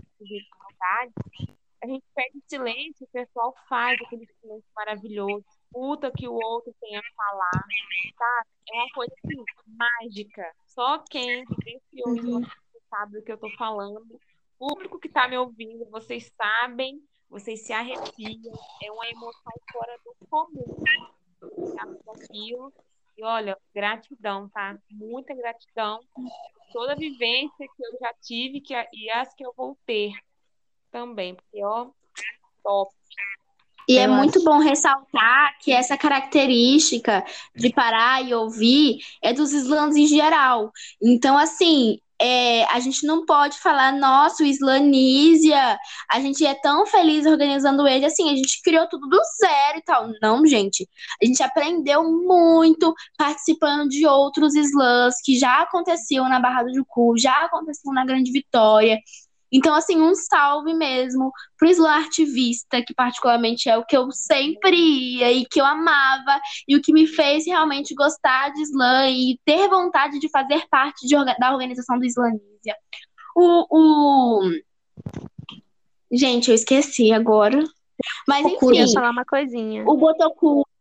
a 1.82 1.86
gente 1.86 2.04
pede 2.14 2.40
silêncio, 2.46 3.06
o 3.06 3.12
pessoal 3.12 3.54
faz 3.68 4.00
aquele 4.00 4.26
silêncio 4.40 4.68
maravilhoso, 4.74 5.44
escuta 5.48 6.08
o 6.08 6.12
que 6.12 6.26
o 6.28 6.32
outro 6.34 6.74
tem 6.80 6.96
a 6.96 7.02
falar, 7.14 7.64
sabe? 8.16 8.48
É 8.70 8.76
uma 8.76 8.88
coisa 8.94 9.14
assim, 9.22 9.44
mágica. 9.66 10.54
Só 10.66 10.98
quem 11.10 11.44
vivenciou 11.44 12.08
Uhum. 12.08 12.40
isso 12.40 12.64
sabe 12.88 13.18
do 13.18 13.22
que 13.22 13.32
eu 13.32 13.38
tô 13.38 13.50
falando. 13.56 14.18
O 14.58 14.68
público 14.68 14.98
que 14.98 15.08
tá 15.08 15.28
me 15.28 15.36
ouvindo, 15.36 15.84
vocês 15.90 16.32
sabem, 16.36 17.00
vocês 17.28 17.66
se 17.66 17.72
arrepiam, 17.72 18.52
é 18.82 18.90
uma 18.92 19.08
emoção 19.08 19.52
fora 19.72 19.98
do 20.04 20.14
comum. 20.28 20.84
Aquilo. 22.14 22.72
E 23.16 23.24
olha, 23.24 23.56
gratidão, 23.74 24.48
tá? 24.48 24.76
Muita 24.90 25.34
gratidão 25.34 26.00
por 26.14 26.24
toda 26.72 26.92
a 26.92 26.96
vivência 26.96 27.66
que 27.76 27.86
eu 27.86 27.98
já 28.00 28.12
tive 28.20 28.60
que, 28.60 28.74
e 28.92 29.10
as 29.10 29.32
que 29.34 29.44
eu 29.46 29.52
vou 29.56 29.78
ter 29.86 30.12
também, 30.90 31.34
porque 31.34 31.64
ó, 31.64 31.90
top. 32.62 32.92
E 33.88 33.98
é 33.98 34.06
Eu 34.06 34.12
muito 34.12 34.38
acho. 34.38 34.44
bom 34.44 34.58
ressaltar 34.58 35.58
que 35.60 35.70
essa 35.70 35.96
característica 35.96 37.24
de 37.54 37.70
parar 37.70 38.24
e 38.24 38.34
ouvir 38.34 38.98
é 39.22 39.32
dos 39.32 39.52
slams 39.52 39.94
em 39.96 40.06
geral. 40.06 40.72
Então, 41.02 41.36
assim, 41.36 42.00
é, 42.20 42.64
a 42.66 42.80
gente 42.80 43.06
não 43.06 43.24
pode 43.26 43.58
falar, 43.58 43.92
nossa, 43.92 44.42
o 44.42 44.46
Islanísia, 44.46 45.78
a 46.10 46.20
gente 46.20 46.44
é 46.46 46.54
tão 46.54 46.86
feliz 46.86 47.26
organizando 47.26 47.86
ele, 47.86 48.06
assim, 48.06 48.30
a 48.30 48.36
gente 48.36 48.60
criou 48.62 48.88
tudo 48.88 49.08
do 49.08 49.20
zero 49.40 49.78
e 49.78 49.82
tal. 49.82 50.08
Não, 50.22 50.46
gente, 50.46 50.88
a 51.22 51.26
gente 51.26 51.42
aprendeu 51.42 52.04
muito 52.04 52.94
participando 53.18 53.88
de 53.88 54.06
outros 54.06 54.54
slams 54.54 55.16
que 55.24 55.38
já 55.38 55.62
aconteciam 55.62 56.28
na 56.28 56.40
Barra 56.40 56.64
do 56.64 56.74
Jucu, 56.74 57.18
já 57.18 57.44
aconteciam 57.44 57.92
na 57.92 58.04
Grande 58.04 58.30
Vitória. 58.30 58.98
Então, 59.54 59.72
assim, 59.72 60.02
um 60.02 60.16
salve 60.16 60.74
mesmo 60.74 61.30
pro 61.56 61.70
slam 61.70 62.04
ativista, 62.04 62.82
que 62.84 62.92
particularmente 62.92 63.68
é 63.68 63.78
o 63.78 63.84
que 63.84 63.96
eu 63.96 64.10
sempre 64.10 64.76
ia 64.76 65.32
e 65.32 65.46
que 65.46 65.60
eu 65.60 65.64
amava, 65.64 66.40
e 66.66 66.76
o 66.76 66.82
que 66.82 66.92
me 66.92 67.06
fez 67.06 67.46
realmente 67.46 67.94
gostar 67.94 68.52
de 68.52 68.62
slam 68.62 69.10
e 69.10 69.38
ter 69.44 69.68
vontade 69.68 70.18
de 70.18 70.28
fazer 70.28 70.66
parte 70.68 71.06
de 71.06 71.14
da 71.38 71.52
organização 71.52 71.96
do 72.00 72.04
Slanísia. 72.04 72.76
O, 73.36 73.66
o... 73.70 74.50
Gente, 76.10 76.48
eu 76.48 76.54
esqueci 76.56 77.12
agora. 77.12 77.62
Mas, 78.26 78.44
Eu 78.44 78.72
enfim, 78.72 78.92
falar 78.92 79.10
uma 79.10 79.24
coisinha. 79.24 79.84
o 79.86 79.96
Botocudos, 79.96 80.73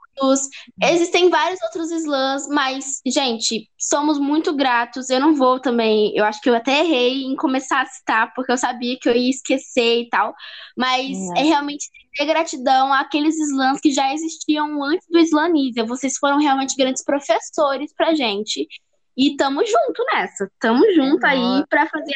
existem 0.81 1.29
vários 1.29 1.61
outros 1.63 1.91
slams, 1.91 2.47
mas, 2.49 3.01
gente, 3.05 3.69
somos 3.77 4.19
muito 4.19 4.53
gratos. 4.55 5.09
Eu 5.09 5.19
não 5.19 5.35
vou 5.35 5.59
também, 5.59 6.15
eu 6.15 6.23
acho 6.25 6.39
que 6.41 6.49
eu 6.49 6.55
até 6.55 6.79
errei 6.81 7.23
em 7.23 7.35
começar 7.35 7.81
a 7.81 7.85
citar, 7.85 8.33
porque 8.33 8.51
eu 8.51 8.57
sabia 8.57 8.97
que 8.99 9.09
eu 9.09 9.15
ia 9.15 9.29
esquecer 9.29 10.01
e 10.01 10.09
tal, 10.09 10.33
mas 10.77 11.17
É. 11.37 11.41
é 11.41 11.43
realmente 11.43 11.89
ter 12.15 12.25
gratidão 12.25 12.93
àqueles 12.93 13.35
slams 13.39 13.79
que 13.81 13.91
já 13.91 14.13
existiam 14.13 14.83
antes 14.83 15.07
do 15.09 15.19
Slanísia. 15.19 15.85
Vocês 15.85 16.17
foram 16.17 16.37
realmente 16.37 16.75
grandes 16.75 17.03
professores 17.03 17.93
pra 17.95 18.13
gente. 18.13 18.67
E 19.15 19.35
tamo 19.35 19.61
junto 19.65 20.03
nessa. 20.11 20.49
Tamo 20.59 20.83
junto 20.93 21.23
aí 21.25 21.39
Nossa. 21.39 21.67
pra 21.67 21.87
fazer 21.87 22.13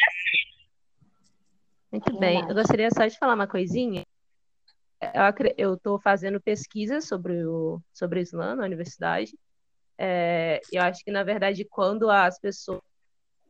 Muito 1.92 2.18
bem. 2.18 2.44
Eu 2.48 2.54
gostaria 2.54 2.90
só 2.90 3.06
de 3.06 3.18
falar 3.18 3.34
uma 3.34 3.46
coisinha. 3.46 4.04
Eu, 5.56 5.74
estou 5.74 6.00
fazendo 6.00 6.40
pesquisa 6.40 7.00
sobre 7.00 7.44
o, 7.46 7.80
sobre 7.92 8.18
o 8.18 8.22
Islã 8.22 8.56
na 8.56 8.64
universidade. 8.64 9.32
É, 9.96 10.60
eu 10.72 10.82
acho 10.82 11.04
que, 11.04 11.10
na 11.10 11.22
verdade, 11.22 11.64
quando 11.64 12.10
as 12.10 12.38
pessoas, 12.38 12.80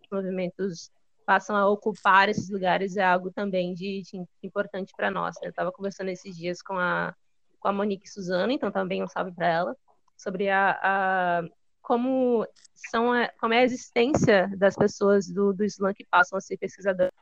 os 0.03 0.09
movimentos 0.11 0.91
passam 1.25 1.57
a 1.57 1.69
ocupar 1.69 2.29
esses 2.29 2.49
lugares, 2.51 2.97
é 2.97 3.05
algo 3.05 3.31
também 3.31 3.75
de, 3.75 4.03
de 4.03 4.27
importante 4.43 4.93
para 4.97 5.11
nós. 5.11 5.37
né? 5.37 5.47
Eu 5.47 5.51
estava 5.51 5.73
conversando 5.73 6.09
esses 6.09 6.37
dias 6.37 6.63
com 6.63 6.79
a, 6.79 7.15
com 7.61 7.69
a 7.69 7.73
Monique 7.73 8.09
Suzano, 8.09 8.53
então 8.53 8.71
também 8.71 9.03
um 9.03 9.09
salve 9.09 9.33
para 9.33 9.47
ela, 9.47 9.77
sobre 10.17 10.49
a, 10.49 10.79
a- 10.83 11.43
como, 11.83 12.47
são 12.91 13.13
a, 13.13 13.29
como 13.41 13.55
é 13.55 13.61
a 13.61 13.65
existência 13.65 14.51
das 14.57 14.77
pessoas 14.77 15.27
do, 15.29 15.53
do 15.55 15.65
Islã 15.65 15.93
que 15.95 16.05
passam 16.05 16.37
a 16.37 16.41
ser 16.41 16.59
pesquisadoras 16.59 17.13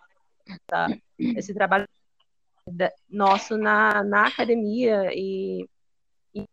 tá? 0.67 0.89
esse 1.19 1.55
trabalho 1.55 1.87
nosso 3.09 3.57
na, 3.57 4.03
na 4.05 4.27
academia 4.27 5.11
e, 5.12 5.69
e 6.35 6.47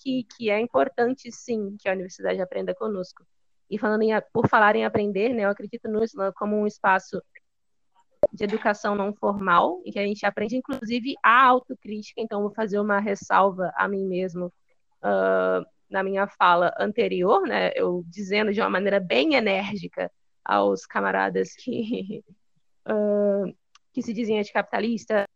que, 0.00 0.24
que 0.24 0.50
é 0.50 0.60
importante, 0.60 1.30
sim, 1.30 1.76
que 1.78 1.88
a 1.88 1.92
universidade 1.92 2.40
aprenda 2.40 2.74
conosco. 2.74 3.24
E 3.70 3.78
falando 3.78 4.02
em, 4.02 4.10
por 4.32 4.48
falar 4.48 4.76
em 4.76 4.84
aprender, 4.84 5.30
né, 5.30 5.44
eu 5.44 5.50
acredito 5.50 5.88
no 5.88 6.02
Islã 6.04 6.32
como 6.36 6.56
um 6.56 6.66
espaço 6.66 7.22
de 8.32 8.44
educação 8.44 8.94
não 8.94 9.14
formal, 9.14 9.80
em 9.84 9.90
que 9.90 9.98
a 9.98 10.06
gente 10.06 10.24
aprende, 10.24 10.56
inclusive, 10.56 11.14
a 11.22 11.46
autocrítica. 11.46 12.20
Então, 12.20 12.42
vou 12.42 12.52
fazer 12.52 12.78
uma 12.78 13.00
ressalva 13.00 13.72
a 13.76 13.88
mim 13.88 14.06
mesmo 14.06 14.52
uh, 15.02 15.66
na 15.90 16.02
minha 16.02 16.26
fala 16.26 16.74
anterior, 16.78 17.42
né, 17.42 17.70
eu 17.74 18.02
dizendo 18.06 18.52
de 18.52 18.60
uma 18.60 18.70
maneira 18.70 18.98
bem 18.98 19.34
enérgica 19.34 20.10
aos 20.44 20.86
camaradas 20.86 21.54
que, 21.54 22.24
uh, 22.88 23.54
que 23.92 24.02
se 24.02 24.12
dizem 24.12 24.38
anticapitalistas, 24.38 25.26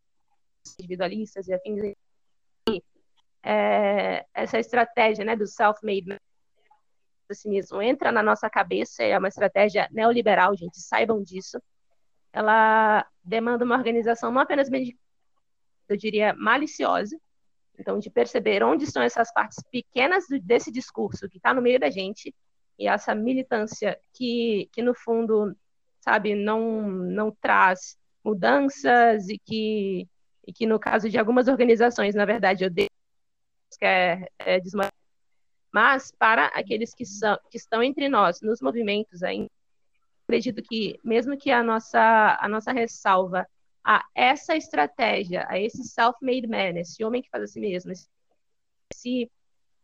individualistas 0.78 1.46
e 1.48 1.54
afins. 1.54 1.94
É, 3.42 4.26
essa 4.34 4.58
estratégia 4.58 5.24
né, 5.24 5.36
do 5.36 5.46
self-made 5.46 6.18
assim 7.28 7.50
mesmo 7.50 7.82
entra 7.82 8.12
na 8.12 8.22
nossa 8.22 8.48
cabeça, 8.48 9.02
é 9.02 9.18
uma 9.18 9.28
estratégia 9.28 9.88
neoliberal, 9.90 10.56
gente, 10.56 10.80
saibam 10.80 11.22
disso. 11.22 11.60
Ela 12.32 13.06
demanda 13.22 13.64
uma 13.64 13.76
organização 13.76 14.30
não 14.30 14.40
apenas, 14.40 14.68
eu 15.88 15.96
diria, 15.96 16.34
maliciosa, 16.34 17.18
então 17.78 17.98
de 17.98 18.10
perceber 18.10 18.62
onde 18.62 18.84
estão 18.84 19.02
essas 19.02 19.32
partes 19.32 19.62
pequenas 19.70 20.24
desse 20.42 20.70
discurso 20.70 21.28
que 21.28 21.38
está 21.38 21.52
no 21.52 21.62
meio 21.62 21.80
da 21.80 21.90
gente 21.90 22.34
e 22.78 22.86
essa 22.88 23.14
militância 23.14 23.98
que, 24.12 24.68
que 24.72 24.82
no 24.82 24.94
fundo, 24.94 25.56
sabe, 26.00 26.34
não, 26.34 26.82
não 26.82 27.30
traz 27.30 27.96
mudanças 28.26 29.28
e 29.28 29.38
que, 29.38 30.08
e 30.46 30.52
que 30.52 30.66
no 30.66 30.80
caso 30.80 31.08
de 31.08 31.16
algumas 31.16 31.46
organizações, 31.46 32.14
na 32.14 32.24
verdade, 32.24 32.64
eu 32.64 32.70
que 33.78 33.84
é, 33.84 34.28
é 34.40 34.60
mas 35.72 36.10
para 36.10 36.46
aqueles 36.46 36.94
que, 36.94 37.04
são, 37.04 37.38
que 37.50 37.58
estão 37.58 37.82
entre 37.82 38.08
nós, 38.08 38.40
nos 38.40 38.60
movimentos 38.60 39.22
ainda, 39.22 39.50
acredito 40.24 40.62
que, 40.62 40.98
mesmo 41.04 41.36
que 41.36 41.50
a 41.50 41.62
nossa, 41.62 42.36
a 42.40 42.48
nossa 42.48 42.72
ressalva 42.72 43.46
a 43.84 44.04
essa 44.14 44.56
estratégia, 44.56 45.46
a 45.48 45.60
esse 45.60 45.84
self-made 45.84 46.48
man, 46.48 46.80
esse 46.80 47.04
homem 47.04 47.22
que 47.22 47.30
faz 47.30 47.44
a 47.44 47.46
si 47.46 47.60
mesmo, 47.60 47.92
se 48.92 49.30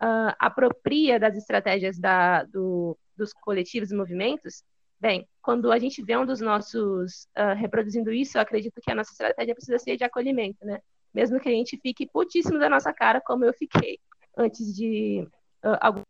uh, 0.02 0.34
apropria 0.38 1.20
das 1.20 1.36
estratégias 1.36 1.98
da, 1.98 2.42
do, 2.44 2.98
dos 3.16 3.32
coletivos 3.32 3.92
e 3.92 3.94
movimentos, 3.94 4.64
bem, 5.02 5.28
quando 5.42 5.72
a 5.72 5.78
gente 5.80 6.00
vê 6.00 6.16
um 6.16 6.24
dos 6.24 6.40
nossos 6.40 7.26
uh, 7.36 7.56
reproduzindo 7.56 8.12
isso, 8.12 8.38
eu 8.38 8.42
acredito 8.42 8.80
que 8.80 8.90
a 8.90 8.94
nossa 8.94 9.10
estratégia 9.10 9.52
precisa 9.52 9.78
ser 9.80 9.96
de 9.96 10.04
acolhimento, 10.04 10.64
né? 10.64 10.80
Mesmo 11.12 11.40
que 11.40 11.48
a 11.48 11.52
gente 11.52 11.76
fique 11.76 12.06
putíssimo 12.06 12.56
da 12.56 12.68
nossa 12.68 12.92
cara, 12.92 13.20
como 13.20 13.44
eu 13.44 13.52
fiquei 13.52 13.98
antes 14.38 14.74
de 14.74 15.26
uh, 15.64 15.76
algumas. 15.80 16.06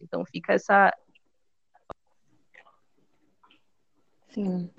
Então 0.00 0.24
fica 0.24 0.52
essa. 0.52 0.96
Sim. 4.30 4.70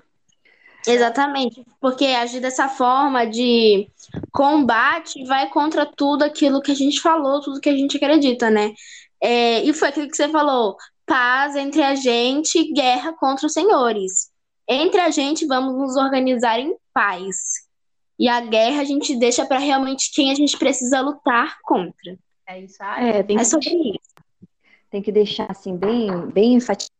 Exatamente, 0.86 1.66
porque 1.80 2.06
agir 2.06 2.40
dessa 2.40 2.68
forma 2.68 3.26
de 3.26 3.90
combate 4.32 5.24
vai 5.24 5.50
contra 5.50 5.84
tudo 5.84 6.22
aquilo 6.22 6.62
que 6.62 6.70
a 6.70 6.76
gente 6.76 7.00
falou, 7.00 7.40
tudo 7.40 7.60
que 7.60 7.68
a 7.68 7.76
gente 7.76 7.96
acredita, 7.96 8.48
né? 8.48 8.72
É, 9.20 9.60
e 9.62 9.72
foi 9.74 9.88
aquilo 9.88 10.08
que 10.08 10.16
você 10.16 10.28
falou: 10.28 10.76
paz 11.06 11.56
entre 11.56 11.82
a 11.82 11.94
gente, 11.94 12.72
guerra 12.72 13.12
contra 13.12 13.46
os 13.46 13.52
senhores. 13.52 14.30
Entre 14.68 15.00
a 15.00 15.10
gente, 15.10 15.46
vamos 15.46 15.78
nos 15.78 15.96
organizar 15.96 16.58
em 16.58 16.76
paz. 16.92 17.36
E 18.18 18.28
a 18.28 18.40
guerra 18.40 18.80
a 18.80 18.84
gente 18.84 19.16
deixa 19.16 19.46
para 19.46 19.58
realmente 19.58 20.10
quem 20.12 20.30
a 20.30 20.34
gente 20.34 20.58
precisa 20.58 21.00
lutar 21.00 21.58
contra. 21.62 22.18
É 22.46 22.60
isso 22.60 22.76
aí. 22.80 23.08
É, 23.10 23.22
tem 23.22 23.38
é 23.38 23.44
sobre 23.44 23.70
isso. 23.70 24.14
Tem 24.90 25.02
que 25.02 25.12
deixar 25.12 25.50
assim, 25.50 25.76
bem, 25.76 26.26
bem 26.28 26.54
enfatizado 26.54 26.96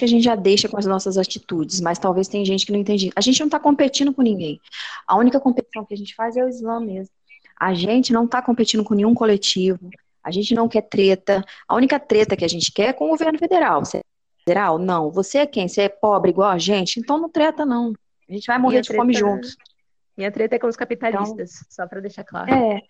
que 0.00 0.04
a 0.04 0.08
gente 0.08 0.24
já 0.24 0.34
deixa 0.34 0.66
com 0.66 0.78
as 0.78 0.86
nossas 0.86 1.18
atitudes, 1.18 1.78
mas 1.78 1.98
talvez 1.98 2.26
tem 2.26 2.42
gente 2.42 2.64
que 2.64 2.72
não 2.72 2.78
entende. 2.78 3.12
A 3.14 3.20
gente 3.20 3.38
não 3.38 3.48
está 3.48 3.60
competindo 3.60 4.14
com 4.14 4.22
ninguém. 4.22 4.58
A 5.06 5.16
única 5.16 5.38
competição 5.38 5.84
que 5.84 5.92
a 5.92 5.96
gente 5.96 6.14
faz 6.14 6.36
é 6.38 6.44
o 6.44 6.48
Islã 6.48 6.80
mesmo. 6.80 7.14
A 7.58 7.74
gente 7.74 8.10
não 8.10 8.24
está 8.24 8.40
competindo 8.40 8.82
com 8.82 8.94
nenhum 8.94 9.12
coletivo. 9.12 9.90
A 10.22 10.30
gente 10.30 10.54
não 10.54 10.68
quer 10.68 10.82
treta. 10.82 11.44
A 11.68 11.74
única 11.74 11.98
treta 11.98 12.36
que 12.36 12.44
a 12.44 12.48
gente 12.48 12.72
quer 12.72 12.88
é 12.88 12.92
com 12.92 13.06
o 13.06 13.10
governo 13.10 13.38
federal. 13.38 13.84
Você 13.84 13.98
é 13.98 14.02
federal? 14.44 14.78
Não. 14.78 15.10
Você 15.10 15.38
é 15.38 15.46
quem? 15.46 15.68
Você 15.68 15.82
é 15.82 15.88
pobre 15.88 16.30
igual 16.30 16.50
a 16.50 16.58
gente? 16.58 17.00
Então 17.00 17.18
não 17.18 17.28
treta, 17.28 17.64
não. 17.64 17.92
A 18.28 18.32
gente 18.32 18.46
vai 18.46 18.58
morrer 18.58 18.74
Minha 18.74 18.82
de 18.82 18.88
treta... 18.88 19.02
fome 19.02 19.14
juntos. 19.14 19.56
Minha 20.16 20.30
treta 20.30 20.56
é 20.56 20.58
com 20.58 20.66
os 20.66 20.76
capitalistas, 20.76 21.56
então, 21.56 21.66
só 21.70 21.86
para 21.86 22.00
deixar 22.00 22.24
claro. 22.24 22.52
É, 22.52 22.82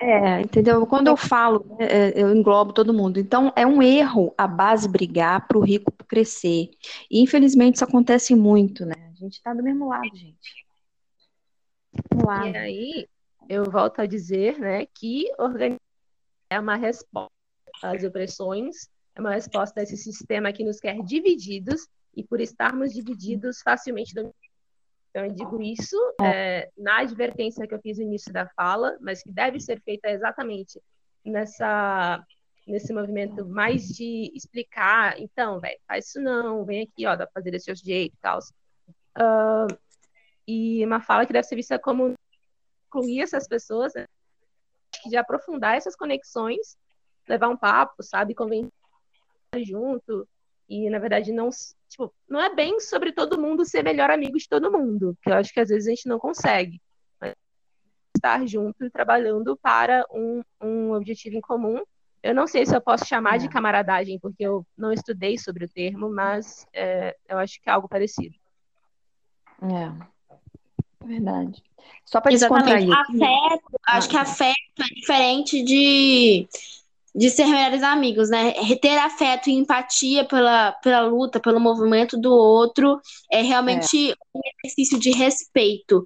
é, 0.00 0.40
entendeu? 0.40 0.86
Quando 0.86 1.06
eu 1.08 1.16
falo, 1.16 1.64
né, 1.78 1.86
é, 1.86 2.12
eu 2.14 2.34
englobo 2.34 2.72
todo 2.72 2.92
mundo. 2.92 3.18
Então, 3.18 3.52
é 3.56 3.66
um 3.66 3.82
erro 3.82 4.34
a 4.36 4.46
base 4.46 4.88
brigar 4.88 5.46
para 5.46 5.56
o 5.56 5.62
rico 5.62 5.92
crescer. 6.06 6.70
E, 7.10 7.22
infelizmente, 7.22 7.76
isso 7.76 7.84
acontece 7.84 8.34
muito, 8.34 8.84
né? 8.84 8.94
A 9.12 9.14
gente 9.14 9.34
está 9.34 9.54
do 9.54 9.62
mesmo 9.62 9.88
lado, 9.88 10.14
gente. 10.14 10.66
Do 12.12 12.26
lado. 12.26 12.48
E 12.48 12.56
aí, 12.56 13.08
eu 13.48 13.70
volto 13.70 14.00
a 14.00 14.06
dizer, 14.06 14.58
né, 14.58 14.86
que 14.86 15.26
organização 15.38 15.83
é 16.50 16.58
uma 16.58 16.76
resposta 16.76 17.30
às 17.82 18.02
opressões, 18.04 18.88
é 19.14 19.20
uma 19.20 19.32
resposta 19.32 19.80
a 19.80 19.82
esse 19.82 19.96
sistema 19.96 20.52
que 20.52 20.64
nos 20.64 20.80
quer 20.80 21.02
divididos, 21.02 21.88
e 22.16 22.22
por 22.22 22.40
estarmos 22.40 22.92
divididos, 22.92 23.60
facilmente 23.62 24.14
então, 25.14 25.26
eu 25.26 25.32
digo 25.32 25.62
isso 25.62 25.96
é, 26.20 26.68
na 26.76 26.98
advertência 26.98 27.68
que 27.68 27.74
eu 27.74 27.80
fiz 27.80 27.98
no 27.98 28.04
início 28.04 28.32
da 28.32 28.48
fala, 28.48 28.98
mas 29.00 29.22
que 29.22 29.30
deve 29.30 29.60
ser 29.60 29.80
feita 29.80 30.10
exatamente 30.10 30.80
nessa 31.24 32.24
nesse 32.66 32.92
movimento 32.94 33.46
mais 33.46 33.88
de 33.88 34.32
explicar, 34.34 35.20
então, 35.20 35.60
velho, 35.60 35.78
faz 35.86 36.08
isso 36.08 36.20
não, 36.20 36.64
vem 36.64 36.82
aqui, 36.82 37.06
ó, 37.06 37.14
dá 37.14 37.26
pra 37.26 37.34
fazer 37.34 37.50
desse 37.50 37.70
outro 37.70 37.84
jeito 37.84 38.14
e 38.14 38.18
tal. 38.20 38.38
Uh, 39.16 39.78
e 40.48 40.84
uma 40.84 41.00
fala 41.00 41.26
que 41.26 41.32
deve 41.32 41.46
ser 41.46 41.56
vista 41.56 41.78
como 41.78 42.14
incluir 42.88 43.20
essas 43.20 43.46
pessoas, 43.46 43.92
né, 43.94 44.06
de 45.08 45.16
aprofundar 45.16 45.76
essas 45.76 45.96
conexões, 45.96 46.76
levar 47.28 47.48
um 47.48 47.56
papo, 47.56 48.02
sabe, 48.02 48.34
convencer 48.34 48.70
junto, 49.64 50.28
e 50.68 50.88
na 50.90 50.98
verdade 50.98 51.32
não 51.32 51.50
tipo, 51.88 52.12
não 52.28 52.40
é 52.40 52.54
bem 52.54 52.80
sobre 52.80 53.12
todo 53.12 53.40
mundo 53.40 53.64
ser 53.64 53.84
melhor 53.84 54.10
amigo 54.10 54.36
de 54.36 54.48
todo 54.48 54.72
mundo, 54.72 55.16
que 55.22 55.30
eu 55.30 55.34
acho 55.34 55.52
que 55.52 55.60
às 55.60 55.68
vezes 55.68 55.86
a 55.86 55.90
gente 55.90 56.08
não 56.08 56.18
consegue. 56.18 56.80
Mas 57.20 57.34
estar 58.16 58.46
junto 58.46 58.84
e 58.84 58.90
trabalhando 58.90 59.56
para 59.56 60.04
um, 60.10 60.42
um 60.60 60.92
objetivo 60.92 61.36
em 61.36 61.40
comum. 61.40 61.82
Eu 62.22 62.34
não 62.34 62.46
sei 62.46 62.64
se 62.64 62.74
eu 62.74 62.80
posso 62.80 63.04
chamar 63.04 63.36
é. 63.36 63.38
de 63.38 63.48
camaradagem, 63.50 64.18
porque 64.18 64.42
eu 64.42 64.66
não 64.76 64.92
estudei 64.92 65.36
sobre 65.36 65.66
o 65.66 65.68
termo, 65.68 66.08
mas 66.08 66.66
é, 66.72 67.14
eu 67.28 67.38
acho 67.38 67.60
que 67.60 67.68
é 67.68 67.72
algo 67.72 67.86
parecido. 67.86 68.34
É, 69.62 70.13
verdade. 71.04 71.62
Só 72.04 72.20
para 72.20 72.32
descontrair. 72.32 72.90
Afeto, 72.92 73.80
acho 73.86 74.08
que 74.08 74.16
afeto 74.16 74.54
é 74.80 74.94
diferente 74.94 75.62
de 75.62 76.48
de 77.14 77.30
ser 77.30 77.46
melhores 77.46 77.82
amigos, 77.82 78.28
né? 78.28 78.52
Ter 78.82 78.98
afeto 78.98 79.48
e 79.48 79.52
empatia 79.52 80.24
pela, 80.24 80.72
pela 80.82 81.02
luta, 81.02 81.38
pelo 81.38 81.60
movimento 81.60 82.18
do 82.18 82.32
outro 82.32 83.00
é 83.30 83.40
realmente 83.40 84.10
é. 84.10 84.14
um 84.34 84.40
exercício 84.64 84.98
de 84.98 85.12
respeito 85.12 86.02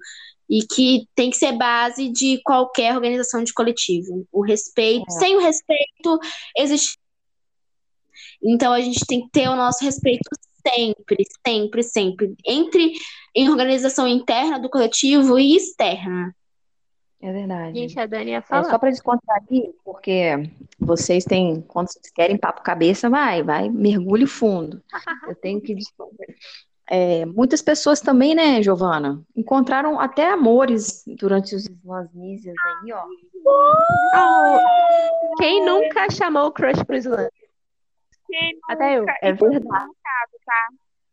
e 0.47 0.65
que 0.67 1.07
tem 1.15 1.31
que 1.31 1.37
ser 1.37 1.53
base 1.53 2.09
de 2.09 2.39
qualquer 2.43 2.93
organização 2.95 3.43
de 3.43 3.53
coletivo. 3.53 4.27
O 4.31 4.43
respeito, 4.43 5.05
é. 5.07 5.11
sem 5.11 5.35
o 5.35 5.39
respeito, 5.39 6.19
existe. 6.55 6.97
Então 8.43 8.71
a 8.71 8.79
gente 8.79 9.03
tem 9.07 9.21
que 9.21 9.29
ter 9.31 9.49
o 9.49 9.55
nosso 9.55 9.83
respeito 9.83 10.29
sempre, 10.65 11.25
sempre, 11.45 11.83
sempre, 11.83 12.35
entre 12.45 12.93
em 13.35 13.49
organização 13.49 14.07
interna 14.07 14.59
do 14.59 14.69
coletivo 14.69 15.37
e 15.39 15.55
externa. 15.55 16.35
É 17.21 17.33
verdade. 17.33 17.77
Gente, 17.77 17.99
a 17.99 18.05
Dani 18.05 18.31
ia 18.31 18.41
falar. 18.41 18.67
É 18.67 18.69
só 18.69 18.79
para 18.79 18.91
descontrair, 18.91 19.73
porque 19.83 20.49
vocês 20.79 21.25
têm, 21.25 21.61
quando 21.61 21.91
vocês 21.91 22.09
querem 22.13 22.37
papo 22.37 22.61
cabeça, 22.61 23.09
vai, 23.09 23.43
vai, 23.43 23.69
mergulho 23.69 24.25
fundo. 24.25 24.81
Eu 25.29 25.35
tenho 25.35 25.59
que 25.59 25.75
descontrair. 25.75 26.35
É, 26.91 27.23
muitas 27.25 27.61
pessoas 27.61 28.01
também, 28.01 28.33
né, 28.33 28.63
Giovana, 28.63 29.21
encontraram 29.35 29.99
até 29.99 30.27
amores 30.31 31.03
durante 31.05 31.53
os 31.53 31.65
Islamismos 31.65 32.55
aí, 32.57 32.91
ó. 32.93 33.05
Oh, 34.15 35.35
quem 35.37 35.63
nunca 35.63 36.09
chamou 36.09 36.47
o 36.47 36.51
crush 36.51 36.83
pro 36.83 36.95
Islã? 36.95 37.29
Até 38.69 38.97
eu. 38.97 39.05
É 39.21 39.33
verdade. 39.33 39.91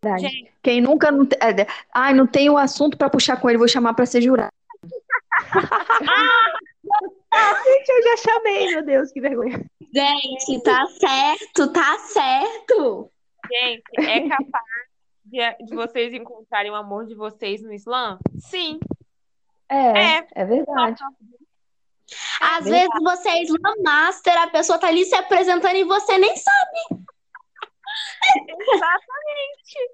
Tá? 0.01 0.19
Gente. 0.19 0.53
Quem 0.63 0.81
nunca 0.81 1.11
não, 1.11 1.25
é, 1.25 1.67
ai, 1.93 2.15
não 2.15 2.27
tem 2.27 2.49
o 2.51 2.57
assunto 2.57 2.97
para 2.97 3.11
puxar 3.11 3.41
com 3.41 3.49
ele, 3.49 3.59
vou 3.59 3.69
chamar 3.69 3.95
para 3.95 4.07
ser 4.07 4.23
jurado. 4.23 4.53
Gente, 7.65 7.89
eu 7.91 8.03
já 8.03 8.17
chamei, 8.17 8.69
meu 8.69 8.85
Deus, 8.85 9.13
que 9.13 9.21
vergonha. 9.21 9.65
Gente, 9.95 10.63
tá 10.63 10.87
certo, 10.87 11.73
tá 11.73 11.99
certo. 11.99 13.11
Gente, 13.51 13.83
é 13.99 14.29
capaz 14.29 14.65
de, 15.25 15.65
de 15.65 15.75
vocês 15.75 16.13
encontrarem 16.15 16.71
o 16.71 16.75
amor 16.75 17.07
de 17.07 17.15
vocês 17.15 17.63
no 17.63 17.73
Islã? 17.73 18.19
Sim. 18.39 18.79
É, 19.69 20.19
é, 20.19 20.27
é 20.35 20.45
verdade. 20.45 21.03
Às 22.41 22.65
vezes 22.65 22.89
você 23.03 23.29
é 23.29 23.43
Slam 23.43 23.83
Master, 23.83 24.41
a 24.41 24.47
pessoa 24.49 24.79
tá 24.79 24.87
ali 24.87 25.05
se 25.05 25.15
apresentando 25.15 25.75
e 25.75 25.85
você 25.85 26.19
nem 26.19 26.37
sabe. 26.37 27.05
Exatamente. 28.49 29.91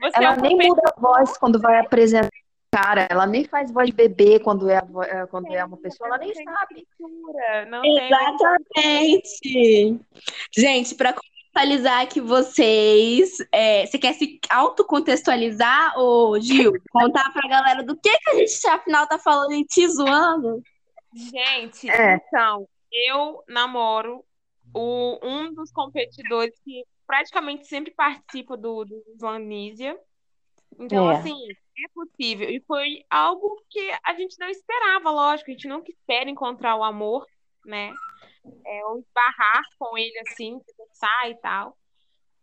Você 0.00 0.18
é 0.18 0.24
Ela 0.24 0.36
um 0.36 0.40
nem 0.40 0.56
muda 0.56 0.82
a 0.96 1.00
voz 1.00 1.36
quando 1.38 1.60
vai 1.60 1.78
apresentar 1.80 2.30
cara, 2.70 3.06
ela 3.08 3.26
nem 3.26 3.44
faz 3.44 3.70
voz 3.72 3.86
de 3.88 3.94
bebê 3.96 4.38
quando 4.38 4.68
é, 4.68 4.76
a 4.76 4.84
vo- 4.84 5.02
é, 5.02 5.26
quando 5.28 5.46
é 5.54 5.64
uma 5.64 5.78
pessoa, 5.78 6.08
ela 6.08 6.18
nem 6.18 6.34
sabe. 6.34 6.86
cultura, 6.98 7.64
Não 7.66 7.80
tem 7.80 7.96
Exatamente. 8.06 9.98
Gente, 10.54 10.94
para 10.94 11.14
contextualizar 11.14 12.02
aqui 12.02 12.20
vocês, 12.20 13.38
é, 13.50 13.86
você 13.86 13.98
quer 13.98 14.12
se 14.12 14.38
autocontextualizar, 14.50 15.98
ô 15.98 16.38
Gil? 16.38 16.72
Contar 16.90 17.32
pra 17.32 17.48
galera 17.48 17.82
do 17.82 17.96
que, 17.96 18.10
que 18.18 18.30
a 18.30 18.34
gente 18.34 18.66
afinal 18.68 19.06
tá 19.06 19.18
falando 19.18 19.54
e 19.54 19.64
te 19.64 19.88
zoando? 19.88 20.62
Gente, 21.14 21.88
É. 21.88 22.16
então, 22.28 22.68
eu 22.92 23.42
namoro 23.48 24.22
o, 24.74 25.18
um 25.22 25.54
dos 25.54 25.72
competidores 25.72 26.54
que 26.62 26.84
praticamente 27.06 27.66
sempre 27.66 27.92
participa 27.92 28.56
do, 28.56 28.84
do 28.84 29.02
Islanísia. 29.14 29.98
Então, 30.78 31.10
É. 31.10 31.16
assim, 31.16 31.36
é 31.50 31.88
possível. 31.94 32.48
E 32.50 32.60
foi 32.66 33.04
algo 33.08 33.62
que 33.70 33.90
a 34.04 34.14
gente 34.14 34.38
não 34.38 34.48
esperava, 34.48 35.10
lógico. 35.10 35.50
A 35.50 35.52
gente 35.52 35.68
nunca 35.68 35.90
espera 35.90 36.28
encontrar 36.28 36.76
o 36.76 36.84
amor, 36.84 37.26
né? 37.64 37.92
É, 38.64 38.84
ou 38.86 38.98
esbarrar 38.98 39.62
com 39.78 39.96
ele 39.96 40.18
assim, 40.28 40.58
conversar 40.76 41.30
e 41.30 41.34
tal. 41.36 41.76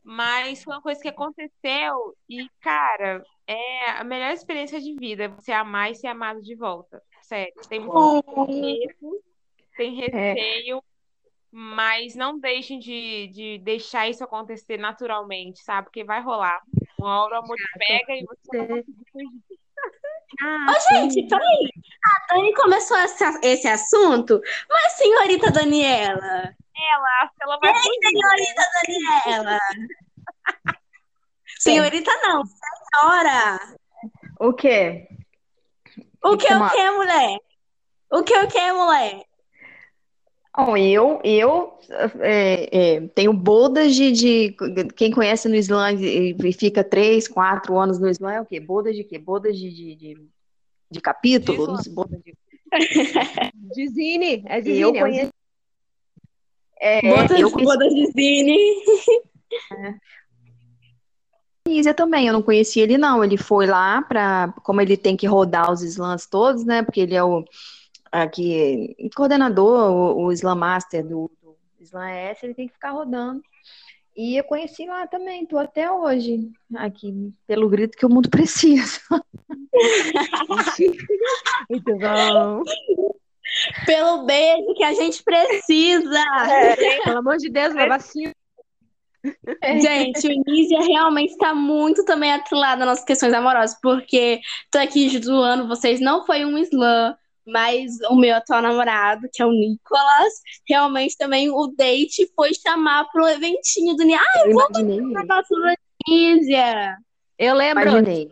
Mas 0.03 0.63
foi 0.63 0.73
uma 0.73 0.81
coisa 0.81 1.01
que 1.01 1.07
aconteceu 1.07 2.15
e, 2.27 2.49
cara, 2.59 3.23
é 3.47 3.91
a 3.91 4.03
melhor 4.03 4.31
experiência 4.31 4.81
de 4.81 4.93
vida, 4.95 5.29
você 5.29 5.51
amar 5.53 5.91
e 5.91 5.95
ser 5.95 6.07
amado 6.07 6.41
de 6.41 6.55
volta. 6.55 7.01
Sério. 7.21 7.53
Tem 7.69 7.79
muito 7.79 8.47
medo, 8.49 9.23
tem 9.77 9.95
receio, 9.95 10.83
mas 11.55 12.15
não 12.15 12.39
deixem 12.39 12.79
de, 12.79 13.27
de 13.27 13.59
deixar 13.59 14.09
isso 14.09 14.23
acontecer 14.23 14.77
naturalmente, 14.77 15.59
sabe? 15.63 15.85
Porque 15.85 16.03
vai 16.03 16.19
rolar. 16.19 16.59
Uma 16.99 17.23
hora 17.23 17.35
o 17.35 17.43
amor 17.43 17.55
te 17.55 17.63
pega 17.77 18.13
e 18.15 18.25
você 18.25 18.83
fugir. 19.11 19.29
Ah, 20.41 20.73
Gente, 20.89 21.27
peraí. 21.27 21.69
A 22.03 22.33
Dani 22.33 22.55
começou 22.55 22.97
esse, 22.97 23.23
esse 23.43 23.67
assunto, 23.67 24.41
mas 24.67 24.93
senhorita 24.93 25.51
Daniela. 25.51 26.55
Ela, 26.75 27.31
ela 27.39 27.59
vai 27.59 27.71
fugir. 27.71 27.91
Senhorita 28.01 28.63
Daniela. 28.73 29.59
Senhorita 31.59 32.11
não, 32.23 32.43
senhora. 32.45 33.59
O 34.39 34.53
quê? 34.53 35.07
O 36.23 36.35
que 36.35 36.47
o 36.47 36.49
Tomara. 36.49 36.71
que, 36.75 36.91
mulher? 36.91 37.37
O 38.11 38.23
que 38.23 38.37
o 38.39 38.47
que, 38.47 38.71
mulher? 38.71 39.23
Bom, 40.55 40.77
eu, 40.77 41.19
eu 41.23 41.79
é, 42.19 42.69
é, 42.95 43.01
tenho 43.15 43.33
bodas 43.33 43.95
de, 43.95 44.11
de- 44.11 44.55
Quem 44.95 45.11
conhece 45.11 45.49
no 45.49 45.55
Islã 45.55 45.91
e 45.93 46.53
fica 46.53 46.83
três, 46.83 47.27
quatro 47.27 47.77
anos 47.79 47.97
no 47.99 48.07
Islã 48.07 48.33
é 48.33 48.41
o 48.41 48.45
quê? 48.45 48.59
Bodas 48.59 48.95
de 48.95 49.03
quê? 49.03 49.17
Bodas 49.17 49.57
de, 49.57 49.69
de, 49.73 49.95
de, 49.95 50.27
de 50.91 51.01
capítulo? 51.01 51.81
De 51.81 51.89
bodas 51.89 52.21
de- 52.23 52.35
de 53.73 53.87
Zine. 53.89 54.43
É 54.45 54.59
Eu 54.67 54.95
é 54.95 54.99
conheço- 54.99 55.19
Zine. 55.21 55.31
É, 56.79 57.01
Bodas, 57.01 57.39
eu 57.39 57.49
conheci 57.49 57.65
bodas 57.65 57.93
de 57.93 58.05
Zine. 58.11 58.57
a 59.71 59.93
Nízia 61.67 61.93
também, 61.93 62.27
eu 62.27 62.33
não 62.33 62.41
conheci 62.43 62.79
ele 62.79 62.97
não. 62.97 63.23
Ele 63.23 63.37
foi 63.37 63.65
lá 63.65 64.01
para, 64.03 64.53
como 64.63 64.81
ele 64.81 64.97
tem 64.97 65.15
que 65.17 65.25
rodar 65.25 65.71
os 65.71 65.81
slams 65.81 66.27
todos, 66.27 66.63
né? 66.63 66.83
Porque 66.83 66.99
ele 67.01 67.15
é 67.15 67.23
o 67.23 67.43
aqui 68.13 68.95
coordenador, 69.15 69.91
o, 69.91 70.25
o 70.25 70.31
Slam 70.31 70.55
Master 70.55 71.03
do, 71.03 71.31
do 71.41 71.57
Slam 71.81 72.07
S, 72.07 72.45
ele 72.45 72.53
tem 72.53 72.67
que 72.67 72.73
ficar 72.73 72.91
rodando. 72.91 73.41
E 74.15 74.37
eu 74.37 74.43
conheci 74.43 74.85
lá 74.85 75.07
também, 75.07 75.43
tô 75.45 75.57
até 75.57 75.91
hoje 75.91 76.51
aqui 76.75 77.33
pelo 77.47 77.67
grito 77.67 77.97
que 77.97 78.05
o 78.05 78.09
mundo 78.09 78.29
precisa. 78.31 79.01
Muito 81.69 81.97
bom. 81.97 82.61
Pelo 83.85 84.25
beijo 84.25 84.73
que 84.75 84.83
a 84.83 84.93
gente 84.93 85.23
precisa. 85.23 86.23
Pelo 87.03 87.17
amor 87.17 87.37
de 87.37 87.49
Deus, 87.49 87.73
uma 87.73 87.87
vacina. 87.87 88.33
Gente, 89.81 90.27
o 90.27 90.43
Nízia 90.45 90.81
realmente 90.81 91.31
está 91.31 91.55
muito 91.55 92.03
também 92.05 92.31
atrelado 92.33 92.85
nas 92.85 93.03
questões 93.03 93.33
amorosas, 93.33 93.79
porque 93.81 94.41
tô 94.69 94.77
aqui 94.77 95.09
zoando 95.23 95.67
vocês, 95.67 96.01
não 96.01 96.25
foi 96.25 96.43
um 96.43 96.57
slam, 96.57 97.15
mas 97.45 97.91
o 98.09 98.15
meu 98.15 98.35
atual 98.35 98.61
namorado, 98.61 99.27
que 99.33 99.41
é 99.41 99.45
o 99.45 99.51
Nicolas, 99.51 100.33
realmente 100.67 101.17
também 101.17 101.49
o 101.49 101.67
date 101.67 102.31
foi 102.35 102.53
chamar 102.53 103.05
pro 103.11 103.27
eventinho 103.27 103.95
do 103.95 104.03
Nízia. 104.03 104.21
Ah, 104.21 104.39
Eu 104.45 104.51
imaginei, 104.51 104.99
eu 104.99 105.27
gosto 105.27 105.55
do 105.55 105.73
Nízia. 106.07 106.97
Eu 107.37 107.55
lembro. 107.55 107.83
imaginei. 107.83 108.31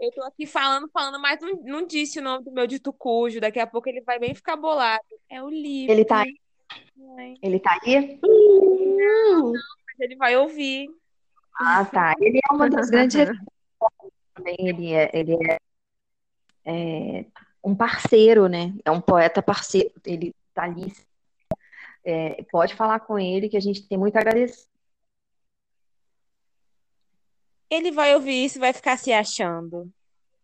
Eu 0.00 0.10
tô 0.10 0.22
aqui 0.24 0.46
falando, 0.46 0.88
falando, 0.92 1.20
mas 1.20 1.40
não, 1.40 1.62
não 1.62 1.86
disse 1.86 2.18
o 2.18 2.22
nome 2.22 2.44
do 2.44 2.50
meu 2.50 2.66
dito 2.66 2.92
cujo. 2.92 3.40
Daqui 3.40 3.60
a 3.60 3.66
pouco 3.66 3.88
ele 3.88 4.00
vai 4.00 4.18
bem 4.18 4.34
ficar 4.34 4.56
bolado. 4.56 5.04
É 5.30 5.40
o 5.42 5.48
livro. 5.48 5.92
Ele 5.92 6.04
tá 6.04 6.22
aí? 6.22 6.36
Ele 7.40 7.60
tá 7.60 7.78
aí? 7.82 8.18
Hum, 8.24 9.52
Ele 10.00 10.16
vai 10.16 10.36
ouvir. 10.36 10.88
Ah, 11.56 11.84
tá. 11.84 12.14
Ele 12.20 12.38
é 12.38 12.52
uma 12.52 12.68
das 12.68 12.90
grandes 12.90 13.28
também. 14.34 14.56
Ele 14.58 14.92
é, 14.92 15.10
ele 15.12 15.34
é, 15.48 15.58
é 16.64 17.26
um 17.64 17.74
parceiro, 17.74 18.48
né? 18.48 18.74
É 18.84 18.90
um 18.90 19.00
poeta 19.00 19.42
parceiro. 19.42 19.92
Ele 20.04 20.34
tá 20.54 20.64
ali. 20.64 20.92
É, 22.04 22.42
pode 22.50 22.74
falar 22.74 23.00
com 23.00 23.18
ele 23.18 23.48
que 23.48 23.56
a 23.56 23.60
gente 23.60 23.86
tem 23.86 23.96
muito 23.96 24.16
a 24.16 24.20
agradecer. 24.20 24.66
Ele 27.70 27.90
vai 27.90 28.14
ouvir 28.14 28.44
isso 28.44 28.58
e 28.58 28.60
vai 28.60 28.72
ficar 28.72 28.96
se 28.98 29.12
achando. 29.12 29.90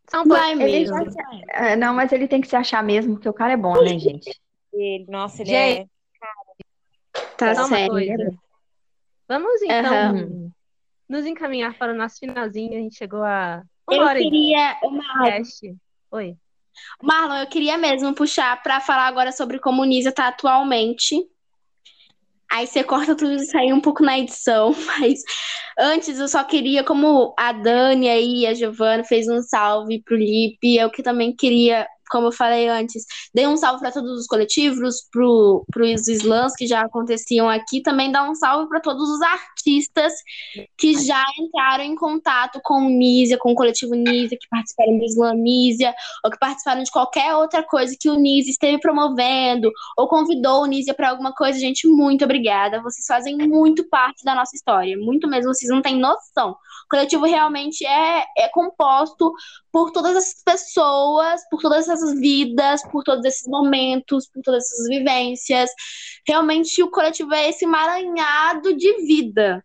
São 0.08 0.24
vai 0.26 0.54
mesmo. 0.54 1.10
se- 1.12 1.18
é, 1.50 1.76
não, 1.76 1.92
mas 1.92 2.10
ele 2.12 2.26
tem 2.26 2.40
que 2.40 2.48
se 2.48 2.56
achar 2.56 2.82
mesmo, 2.82 3.14
porque 3.14 3.28
o 3.28 3.34
cara 3.34 3.52
é 3.52 3.56
bom, 3.56 3.74
né, 3.82 3.98
gente? 3.98 4.30
Ele, 4.72 5.04
nossa, 5.08 5.42
ele 5.42 5.50
Gente, 5.50 5.80
é. 5.82 5.86
Tá 7.36 7.52
uma 7.52 7.68
certo. 7.68 7.90
coisa. 7.92 8.34
Vamos 9.28 9.62
então 9.62 9.92
Aham. 9.92 10.50
nos 11.08 11.26
encaminhar 11.26 11.76
para 11.76 11.92
o 11.92 11.96
nosso 11.96 12.18
finalzinho. 12.18 12.72
A 12.72 12.80
gente 12.82 12.96
chegou 12.96 13.22
a 13.22 13.62
uma 13.86 13.96
Eu 13.96 14.02
hora 14.04 14.18
e 14.18 14.24
queria, 14.24 14.78
Marlon, 14.82 15.24
cast. 15.30 15.76
Oi. 16.10 16.36
Marlon, 17.02 17.36
eu 17.36 17.46
queria 17.46 17.76
mesmo 17.78 18.14
puxar 18.14 18.62
para 18.62 18.80
falar 18.80 19.06
agora 19.06 19.32
sobre 19.32 19.58
como 19.58 19.82
o 19.82 19.84
Nízia 19.84 20.12
tá 20.12 20.28
atualmente. 20.28 21.16
Aí 22.50 22.66
você 22.66 22.82
corta 22.82 23.14
tudo 23.14 23.32
isso 23.34 23.56
aí 23.58 23.72
um 23.72 23.80
pouco 23.80 24.02
na 24.02 24.18
edição, 24.18 24.74
mas 24.98 25.22
antes 25.78 26.18
eu 26.18 26.26
só 26.26 26.42
queria, 26.42 26.82
como 26.82 27.34
a 27.38 27.52
Dani 27.52 28.08
aí, 28.08 28.46
a 28.46 28.54
Giovana 28.54 29.04
fez 29.04 29.28
um 29.28 29.42
salve 29.42 30.02
pro 30.02 30.16
Lipe, 30.16 30.76
eu 30.76 30.90
que 30.90 31.02
também 31.02 31.34
queria, 31.34 31.86
como 32.08 32.28
eu 32.28 32.32
falei 32.32 32.68
antes, 32.68 33.04
dei 33.34 33.46
um 33.46 33.56
salve 33.56 33.80
para 33.80 33.92
todos 33.92 34.18
os 34.18 34.26
coletivos, 34.26 35.06
pro, 35.10 35.64
pros 35.72 36.08
slams 36.08 36.54
que 36.54 36.66
já 36.66 36.82
aconteciam 36.82 37.48
aqui, 37.48 37.80
também 37.80 38.10
dar 38.10 38.28
um 38.28 38.34
salve 38.34 38.68
para 38.68 38.80
todos 38.80 39.08
os 39.08 39.20
artistas 39.22 40.12
que 40.76 40.94
já 41.04 41.22
entraram 41.40 41.84
em 41.84 41.94
contato 41.94 42.60
com 42.62 42.86
o 42.86 42.90
Nízia, 42.90 43.38
com 43.38 43.52
o 43.52 43.54
coletivo 43.54 43.94
Nízia, 43.94 44.38
que 44.40 44.48
participaram 44.48 44.98
do 44.98 45.04
Slam 45.04 45.34
Nízia, 45.34 45.94
ou 46.24 46.30
que 46.30 46.38
participaram 46.38 46.82
de 46.82 46.90
qualquer 46.90 47.34
outra 47.34 47.62
coisa 47.62 47.96
que 47.98 48.08
o 48.08 48.16
Nízia 48.16 48.50
esteve 48.50 48.78
promovendo, 48.78 49.70
ou 49.96 50.08
convidou 50.08 50.62
o 50.62 50.66
Nízia 50.66 50.94
para 50.94 51.10
alguma 51.10 51.32
coisa, 51.32 51.58
gente, 51.58 51.86
muito 51.86 52.24
obrigada. 52.24 52.82
Vocês 52.82 53.06
fazem 53.06 53.36
muito 53.36 53.88
parte 53.88 54.24
da 54.24 54.34
nossa 54.34 54.54
história, 54.54 54.96
muito 54.96 55.28
mesmo, 55.28 55.52
vocês 55.54 55.70
não 55.70 55.82
têm 55.82 55.98
noção. 55.98 56.50
O 56.52 56.88
coletivo 56.90 57.26
realmente 57.26 57.84
é, 57.84 58.24
é 58.36 58.48
composto 58.48 59.32
por 59.72 59.90
todas 59.92 60.16
essas 60.16 60.42
pessoas, 60.42 61.40
por 61.50 61.60
todas 61.60 61.88
essas 61.88 62.18
vidas, 62.18 62.82
por 62.90 63.02
todos 63.04 63.24
esses 63.24 63.46
momentos, 63.46 64.28
por 64.28 64.42
todas 64.42 64.64
essas 64.64 64.88
vivências. 64.88 65.70
Realmente 66.26 66.82
o 66.82 66.90
coletivo 66.90 67.32
é 67.34 67.48
esse 67.48 67.64
emaranhado 67.64 68.74
de 68.76 69.06
vida. 69.06 69.64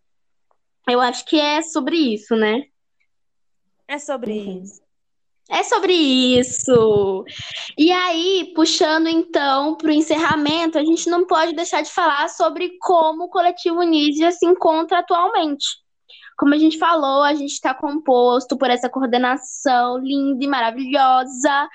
Eu 0.90 1.00
acho 1.00 1.26
que 1.26 1.40
é 1.40 1.62
sobre 1.62 1.96
isso, 1.96 2.36
né? 2.36 2.64
É 3.88 3.98
sobre 3.98 4.32
Uhum. 4.32 4.64
isso. 4.64 4.82
É 5.50 5.62
sobre 5.62 5.94
isso. 5.94 7.26
E 7.78 7.92
aí, 7.92 8.54
puxando 8.56 9.08
então 9.08 9.76
para 9.76 9.90
o 9.90 9.94
encerramento, 9.94 10.78
a 10.78 10.84
gente 10.84 11.10
não 11.10 11.26
pode 11.28 11.54
deixar 11.54 11.82
de 11.82 11.92
falar 11.92 12.30
sobre 12.30 12.78
como 12.80 13.26
o 13.26 13.30
coletivo 13.30 13.82
Nízia 13.84 14.32
se 14.32 14.46
encontra 14.46 15.00
atualmente. 15.00 15.66
Como 16.38 16.54
a 16.54 16.58
gente 16.58 16.78
falou, 16.78 17.24
a 17.24 17.34
gente 17.34 17.52
está 17.52 17.74
composto 17.74 18.58
por 18.58 18.70
essa 18.70 18.90
coordenação 18.90 19.98
linda 20.00 20.44
e 20.44 20.48
maravilhosa, 20.48 21.70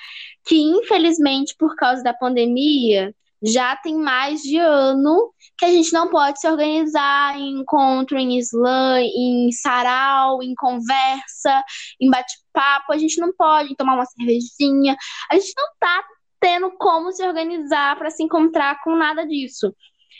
que 0.47 0.61
infelizmente, 0.61 1.55
por 1.59 1.77
causa 1.77 2.03
da 2.03 2.13
pandemia, 2.13 3.15
já 3.43 3.77
tem 3.77 3.97
mais 3.97 4.43
de 4.43 4.59
ano 4.59 5.33
que 5.57 5.65
a 5.65 5.71
gente 5.71 5.93
não 5.93 6.09
pode 6.09 6.41
se 6.41 6.49
organizar 6.49 7.39
em 7.39 7.61
encontro, 7.61 8.19
em 8.19 8.37
slam, 8.39 9.01
em 9.01 9.51
sarau, 9.53 10.43
em 10.43 10.55
conversa, 10.55 11.63
em 12.01 12.11
bate-papo, 12.11 12.93
a 12.93 12.99
gente 12.99 13.21
não 13.21 13.33
pode 13.33 13.77
tomar 13.77 13.95
uma 13.95 14.07
cervejinha, 14.07 14.97
a 15.31 15.35
gente 15.35 15.53
não 15.57 15.69
tá 15.79 16.05
tendo 16.41 16.71
como 16.79 17.13
se 17.13 17.25
organizar 17.27 17.97
para 17.97 18.11
se 18.11 18.23
encontrar 18.23 18.81
com 18.83 18.95
nada 18.95 19.27
disso. 19.27 19.75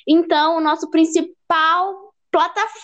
Então, 0.07 0.57
o 0.57 0.61
nosso 0.61 0.91
principal 0.91 2.07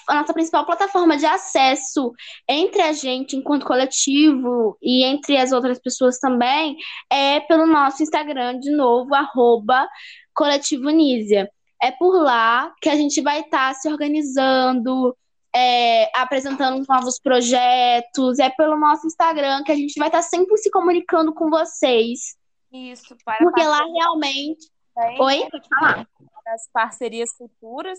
a 0.09 0.15
nossa 0.15 0.33
principal 0.33 0.65
plataforma 0.65 1.17
de 1.17 1.27
acesso 1.27 2.13
entre 2.49 2.81
a 2.81 2.93
gente 2.93 3.37
enquanto 3.37 3.67
coletivo 3.67 4.77
e 4.83 5.05
entre 5.05 5.37
as 5.37 5.53
outras 5.53 5.79
pessoas 5.79 6.19
também 6.19 6.77
é 7.11 7.41
pelo 7.41 7.67
nosso 7.67 8.03
Instagram, 8.03 8.59
de 8.59 8.71
novo, 8.71 9.15
arroba 9.15 9.87
Coletivo 10.35 10.89
Nízia. 10.91 11.51
É 11.83 11.91
por 11.91 12.23
lá 12.23 12.73
que 12.81 12.89
a 12.89 12.97
gente 12.97 13.21
vai 13.21 13.41
estar 13.41 13.69
tá 13.69 13.75
se 13.75 13.89
organizando, 13.89 15.15
é, 15.55 16.11
apresentando 16.19 16.83
novos 16.89 17.21
projetos. 17.21 18.39
É 18.39 18.49
pelo 18.49 18.79
nosso 18.79 19.07
Instagram 19.07 19.63
que 19.63 19.73
a 19.73 19.77
gente 19.77 19.99
vai 19.99 20.09
estar 20.09 20.23
tá 20.23 20.25
sempre 20.25 20.57
se 20.57 20.71
comunicando 20.71 21.35
com 21.35 21.51
vocês. 21.51 22.37
Isso, 22.73 23.15
para 23.25 23.37
Porque 23.37 23.63
lá 23.63 23.85
realmente. 23.85 24.71
Oi? 24.97 25.49
Pode 25.51 25.69
falar. 25.69 26.09
As 26.47 26.69
parcerias 26.73 27.31
futuras 27.37 27.99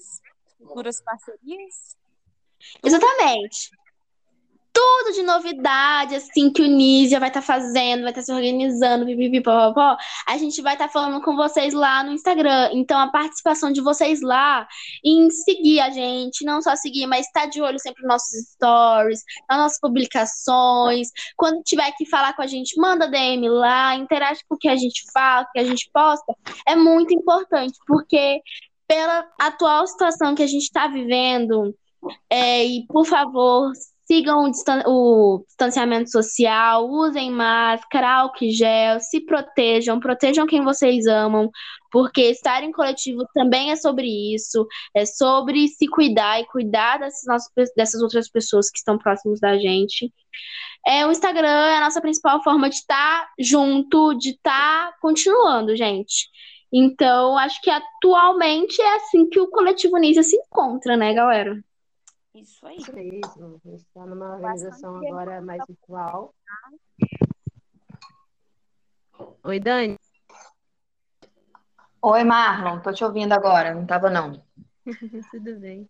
futuras 0.57 1.01
parcerias? 1.01 1.95
Exatamente. 2.83 3.69
Tudo 4.73 5.13
de 5.13 5.23
novidade, 5.23 6.15
assim, 6.15 6.51
que 6.51 6.61
o 6.61 6.67
Nízia 6.67 7.17
vai 7.17 7.29
estar 7.29 7.39
tá 7.39 7.47
fazendo, 7.47 8.01
vai 8.01 8.11
estar 8.11 8.19
tá 8.19 8.23
se 8.23 8.33
organizando, 8.33 9.05
pipipipopopó, 9.05 9.95
a 10.27 10.37
gente 10.37 10.61
vai 10.61 10.73
estar 10.73 10.87
tá 10.87 10.91
falando 10.91 11.23
com 11.23 11.33
vocês 11.33 11.73
lá 11.73 12.03
no 12.03 12.11
Instagram. 12.11 12.71
Então, 12.73 12.99
a 12.99 13.09
participação 13.09 13.71
de 13.71 13.79
vocês 13.79 14.21
lá 14.21 14.67
em 15.01 15.29
seguir 15.29 15.79
a 15.79 15.89
gente, 15.89 16.43
não 16.43 16.61
só 16.61 16.75
seguir, 16.75 17.07
mas 17.07 17.25
estar 17.25 17.45
de 17.45 17.61
olho 17.61 17.79
sempre 17.79 18.01
nos 18.01 18.09
nossos 18.09 18.49
stories, 18.51 19.23
nas 19.49 19.59
nossas 19.59 19.79
publicações. 19.79 21.07
Quando 21.37 21.63
tiver 21.63 21.89
que 21.93 22.05
falar 22.05 22.35
com 22.35 22.41
a 22.41 22.47
gente, 22.47 22.77
manda 22.77 23.07
DM 23.07 23.47
lá, 23.47 23.95
interage 23.95 24.41
com 24.49 24.55
o 24.55 24.59
que 24.59 24.67
a 24.67 24.75
gente 24.75 25.05
fala, 25.13 25.43
o 25.43 25.51
que 25.53 25.59
a 25.59 25.63
gente 25.63 25.89
posta. 25.93 26.35
É 26.67 26.75
muito 26.75 27.13
importante, 27.13 27.77
porque 27.87 28.41
pela 28.87 29.27
atual 29.39 29.85
situação 29.87 30.35
que 30.35 30.43
a 30.43 30.47
gente 30.47 30.63
está 30.63 30.87
vivendo, 30.87 31.75
é, 32.29 32.65
e 32.65 32.85
por 32.87 33.05
favor, 33.05 33.71
sigam 34.05 34.43
o, 34.43 34.51
distan 34.51 34.83
o, 34.85 35.43
distanciamento 35.47 36.11
social, 36.11 36.87
usem 36.87 37.31
máscara, 37.31 38.21
álcool 38.21 38.49
gel, 38.51 38.99
se 38.99 39.21
protejam, 39.21 39.99
protejam 39.99 40.45
quem 40.45 40.63
vocês 40.63 41.07
amam, 41.07 41.49
porque 41.91 42.21
estar 42.23 42.63
em 42.63 42.71
coletivo 42.71 43.25
também 43.33 43.71
é 43.71 43.75
sobre 43.75 44.07
isso, 44.35 44.67
é 44.93 45.05
sobre 45.05 45.67
se 45.67 45.87
cuidar 45.87 46.39
e 46.39 46.45
cuidar 46.45 46.99
dessas, 46.99 47.23
nossas, 47.25 47.73
dessas 47.75 48.01
outras 48.01 48.29
pessoas 48.29 48.69
que 48.69 48.77
estão 48.77 48.97
próximas 48.97 49.39
da 49.39 49.57
gente. 49.57 50.13
É, 50.85 51.05
o 51.07 51.11
Instagram 51.11 51.47
é 51.47 51.77
a 51.77 51.81
nossa 51.81 51.99
principal 51.99 52.43
forma 52.43 52.69
de 52.69 52.75
estar 52.75 53.21
tá 53.21 53.29
junto, 53.39 54.13
de 54.13 54.31
estar 54.31 54.91
tá 54.91 54.97
continuando, 55.01 55.75
gente. 55.75 56.29
Então, 56.77 57.37
acho 57.37 57.61
que 57.61 57.69
atualmente 57.69 58.81
é 58.81 58.95
assim 58.97 59.29
que 59.29 59.39
o 59.39 59.49
coletivo 59.49 59.97
Nízia 59.97 60.23
se 60.23 60.35
encontra, 60.35 60.97
né, 60.97 61.13
galera? 61.13 61.63
Isso 62.33 62.67
aí. 62.67 62.75
Isso 62.75 62.93
mesmo. 62.93 63.61
A 63.63 63.69
gente 63.69 63.81
está 63.83 64.05
numa 64.05 64.33
organização 64.33 64.97
agora 64.97 65.41
mais 65.41 65.63
virtual. 65.65 66.35
Oi, 69.41 69.57
Dani. 69.57 69.97
Oi, 72.01 72.23
Marlon. 72.25 72.81
Tô 72.81 72.91
te 72.91 73.05
ouvindo 73.05 73.31
agora. 73.31 73.73
Não 73.73 73.83
estava 73.83 74.09
não. 74.09 74.43
Tudo 75.31 75.57
bem. 75.57 75.89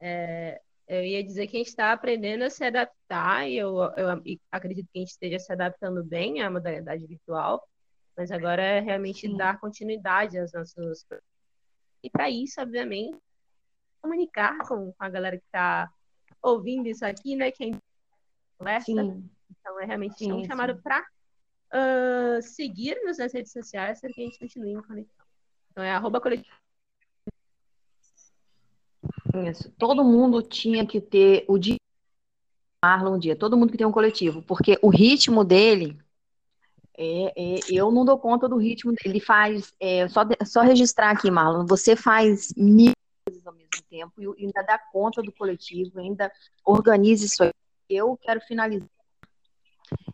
É, 0.00 0.58
eu 0.88 1.04
ia 1.04 1.22
dizer 1.22 1.48
que 1.48 1.56
a 1.56 1.58
gente 1.58 1.68
está 1.68 1.92
aprendendo 1.92 2.44
a 2.44 2.50
se 2.50 2.64
adaptar 2.64 3.46
e 3.46 3.58
eu, 3.58 3.76
eu 3.98 4.08
acredito 4.50 4.88
que 4.90 4.98
a 4.98 5.00
gente 5.00 5.10
esteja 5.10 5.38
se 5.38 5.52
adaptando 5.52 6.02
bem 6.02 6.40
à 6.40 6.50
modalidade 6.50 7.06
virtual. 7.06 7.62
Mas 8.16 8.30
agora 8.30 8.62
é 8.62 8.80
realmente 8.80 9.22
Sim. 9.22 9.36
dar 9.36 9.58
continuidade 9.58 10.38
aos 10.38 10.52
nossos. 10.52 11.04
E 12.02 12.10
para 12.10 12.30
isso, 12.30 12.60
obviamente, 12.60 13.18
comunicar 14.00 14.58
com 14.66 14.94
a 14.98 15.08
galera 15.08 15.36
que 15.36 15.44
está 15.46 15.90
ouvindo 16.42 16.86
isso 16.88 17.04
aqui, 17.04 17.34
né? 17.34 17.50
Quem 17.50 17.80
conversa. 18.58 18.86
Sim. 18.86 19.28
Então, 19.50 19.80
é 19.80 19.84
realmente 19.86 20.18
sim, 20.18 20.32
um 20.32 20.44
chamado 20.44 20.80
para 20.82 21.00
uh, 21.00 22.42
seguir-nos 22.42 23.18
nas 23.18 23.32
redes 23.32 23.52
sociais 23.52 24.00
para 24.00 24.10
que 24.10 24.20
a 24.20 24.24
gente 24.24 24.38
continue 24.38 24.72
em 24.72 24.82
conexão. 24.82 25.24
Então, 25.70 25.82
é 25.82 25.90
arroba 25.90 26.20
coletivo. 26.20 26.54
Isso. 29.50 29.70
Todo 29.72 30.04
mundo 30.04 30.42
tinha 30.42 30.86
que 30.86 31.00
ter 31.00 31.44
o 31.48 31.58
dia 31.58 31.76
Marlon 32.84 33.16
um 33.16 33.18
dia, 33.18 33.34
todo 33.34 33.56
mundo 33.56 33.72
que 33.72 33.78
tem 33.78 33.86
um 33.86 33.92
coletivo, 33.92 34.42
porque 34.42 34.78
o 34.82 34.90
ritmo 34.90 35.42
dele 35.42 35.98
é, 36.96 37.32
é, 37.36 37.60
eu 37.68 37.90
não 37.90 38.04
dou 38.04 38.18
conta 38.18 38.48
do 38.48 38.56
ritmo. 38.56 38.94
Ele 39.04 39.20
faz, 39.20 39.72
é, 39.80 40.08
só, 40.08 40.22
só 40.44 40.60
registrar 40.62 41.10
aqui, 41.10 41.30
Marlon, 41.30 41.66
você 41.66 41.96
faz 41.96 42.52
mil 42.56 42.92
coisas 43.26 43.46
ao 43.46 43.54
mesmo 43.54 43.70
tempo 43.88 44.12
e 44.20 44.44
ainda 44.44 44.62
dá 44.62 44.78
conta 44.78 45.22
do 45.22 45.32
coletivo, 45.32 46.00
ainda 46.00 46.30
organiza 46.64 47.24
isso 47.24 47.42
aí. 47.42 47.52
Eu 47.88 48.16
quero 48.16 48.40
finalizar 48.40 48.88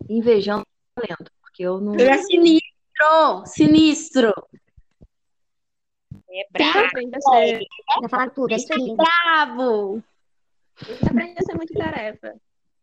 invejando 0.08 0.62
o 0.62 1.00
talento, 1.00 1.30
porque 1.40 1.62
eu 1.62 1.80
não. 1.80 1.94
Ele 1.94 2.08
é 2.08 2.18
sinistro! 2.18 3.46
Sinistro! 3.46 4.32
É 6.32 6.46
bravo, 6.50 6.88
ainda 6.96 7.18
falar 8.08 8.30
tudo, 8.30 8.52
é 8.52 8.56
isso 8.56 8.72
aí. 8.72 8.96
Bravo! 8.96 10.02
Ele 10.86 11.42
ser 11.44 11.54
muito 11.54 11.74
tarefa. 11.74 12.40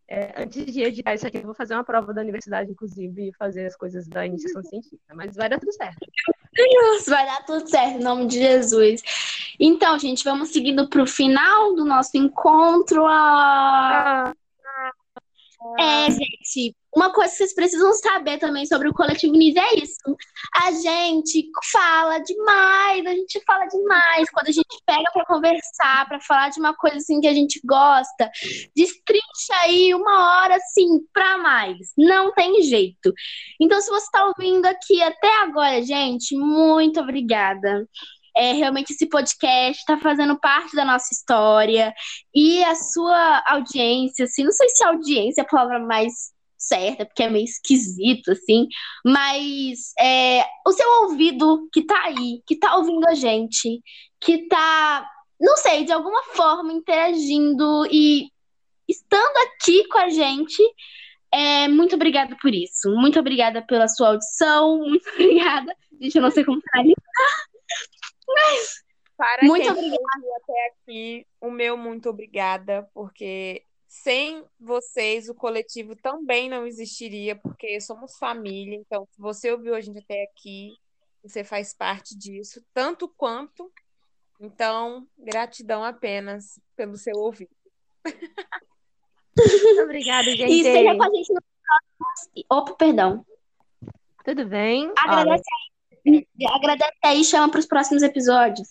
É, 0.09 0.41
antes 0.41 0.65
de 0.65 0.81
editar 0.83 1.13
isso 1.15 1.27
aqui, 1.27 1.37
eu 1.37 1.43
vou 1.43 1.53
fazer 1.53 1.73
uma 1.73 1.83
prova 1.83 2.13
da 2.13 2.21
universidade, 2.21 2.71
inclusive, 2.71 3.27
e 3.29 3.33
fazer 3.33 3.65
as 3.65 3.75
coisas 3.75 4.07
da 4.07 4.25
iniciação 4.25 4.63
científica. 4.63 5.13
Mas 5.13 5.35
vai 5.35 5.49
dar 5.49 5.59
tudo 5.59 5.73
certo. 5.73 5.99
Vai 7.07 7.25
dar 7.25 7.45
tudo 7.45 7.69
certo, 7.69 7.99
em 7.99 8.03
nome 8.03 8.25
de 8.25 8.39
Jesus. 8.39 9.01
Então, 9.59 9.99
gente, 9.99 10.23
vamos 10.23 10.49
seguindo 10.49 10.87
para 10.89 11.03
o 11.03 11.07
final 11.07 11.75
do 11.75 11.85
nosso 11.85 12.17
encontro. 12.17 13.05
Ah, 13.05 14.33
é, 15.79 16.11
gente, 16.11 16.75
uma 16.95 17.13
coisa 17.13 17.31
que 17.31 17.37
vocês 17.37 17.53
precisam 17.53 17.93
saber 17.93 18.39
também 18.39 18.65
sobre 18.65 18.87
o 18.87 18.93
coletivo 18.93 19.33
NIS 19.33 19.55
é 19.55 19.75
isso. 19.75 20.17
A 20.63 20.71
gente 20.71 21.49
fala 21.71 22.19
demais, 22.19 23.05
a 23.05 23.11
gente 23.11 23.41
fala 23.45 23.65
demais. 23.65 24.29
Quando 24.31 24.47
a 24.47 24.51
gente 24.51 24.81
pega 24.85 25.03
para 25.13 25.25
conversar, 25.25 26.07
para 26.07 26.19
falar 26.21 26.49
de 26.49 26.59
uma 26.59 26.75
coisa 26.75 26.97
assim 26.97 27.19
que 27.19 27.27
a 27.27 27.33
gente 27.33 27.59
gosta, 27.63 28.31
destrincha 28.75 29.53
aí 29.63 29.93
uma 29.93 30.41
hora 30.41 30.55
assim 30.55 30.99
para 31.13 31.37
mais. 31.37 31.77
Não 31.97 32.33
tem 32.33 32.61
jeito. 32.63 33.13
Então, 33.59 33.79
se 33.81 33.89
você 33.89 34.05
está 34.05 34.25
ouvindo 34.25 34.65
aqui 34.65 35.01
até 35.01 35.41
agora, 35.41 35.81
gente, 35.83 36.35
muito 36.35 36.99
obrigada. 36.99 37.87
É, 38.37 38.53
realmente 38.53 38.93
esse 38.93 39.07
podcast 39.07 39.79
está 39.79 39.97
fazendo 39.97 40.39
parte 40.39 40.75
da 40.75 40.85
nossa 40.85 41.11
história 41.11 41.93
e 42.33 42.63
a 42.63 42.75
sua 42.75 43.43
audiência, 43.47 44.25
assim, 44.25 44.43
não 44.43 44.51
sei 44.51 44.69
se 44.69 44.83
audiência 44.83 45.41
é 45.41 45.43
a 45.43 45.47
palavra 45.47 45.79
mais 45.79 46.31
certa, 46.57 47.05
porque 47.05 47.23
é 47.23 47.29
meio 47.29 47.45
esquisito, 47.45 48.31
assim, 48.31 48.67
mas 49.05 49.93
é, 49.99 50.43
o 50.65 50.71
seu 50.71 50.87
ouvido 51.03 51.67
que 51.71 51.83
tá 51.83 51.99
aí, 52.05 52.41
que 52.45 52.55
tá 52.55 52.75
ouvindo 52.75 53.07
a 53.07 53.13
gente, 53.13 53.81
que 54.19 54.47
tá, 54.47 55.09
não 55.39 55.55
sei, 55.57 55.83
de 55.85 55.91
alguma 55.91 56.23
forma 56.23 56.73
interagindo 56.73 57.87
e 57.91 58.29
estando 58.87 59.37
aqui 59.37 59.87
com 59.87 59.97
a 59.97 60.09
gente, 60.09 60.61
é, 61.31 61.67
muito 61.67 61.95
obrigada 61.95 62.35
por 62.41 62.53
isso. 62.53 62.89
Muito 62.95 63.19
obrigada 63.19 63.61
pela 63.61 63.87
sua 63.87 64.09
audição. 64.09 64.79
Muito 64.79 65.07
obrigada. 65.13 65.75
Gente, 66.01 66.15
eu 66.15 66.21
não 66.21 66.31
sei 66.31 66.43
como 66.43 66.61
finalizar. 66.61 66.95
Mas 68.27 68.83
para 69.15 69.43
muito 69.43 69.63
quem 69.63 69.71
obrigada. 69.71 70.37
até 70.43 70.67
aqui, 70.67 71.27
o 71.41 71.49
meu 71.49 71.75
muito 71.75 72.09
obrigada, 72.09 72.87
porque 72.93 73.63
sem 73.87 74.45
vocês 74.59 75.29
o 75.29 75.35
coletivo 75.35 75.95
também 75.95 76.49
não 76.49 76.67
existiria, 76.67 77.35
porque 77.35 77.79
somos 77.81 78.17
família. 78.17 78.75
Então, 78.75 79.07
se 79.11 79.19
você 79.19 79.51
ouviu 79.51 79.73
a 79.73 79.81
gente 79.81 79.99
até 79.99 80.23
aqui, 80.23 80.73
você 81.23 81.43
faz 81.43 81.73
parte 81.73 82.15
disso, 82.15 82.63
tanto 82.73 83.07
quanto. 83.07 83.71
Então, 84.39 85.07
gratidão 85.17 85.83
apenas 85.83 86.59
pelo 86.75 86.95
seu 86.95 87.15
ouvido. 87.15 87.49
Obrigada, 89.83 90.23
gente. 90.25 90.51
E 90.51 90.57
esteja 90.57 90.95
com 90.95 91.03
a 91.03 91.09
gente 91.09 91.33
no 91.33 91.41
próximo. 91.97 92.45
Opa, 92.49 92.73
perdão. 92.75 93.25
Tudo 94.23 94.45
bem? 94.45 94.91
Agradece 94.97 95.43
Agradece 96.53 96.97
aí 97.03 97.21
e 97.21 97.25
chama 97.25 97.49
para 97.49 97.59
os 97.59 97.65
próximos 97.65 98.03
episódios. 98.03 98.67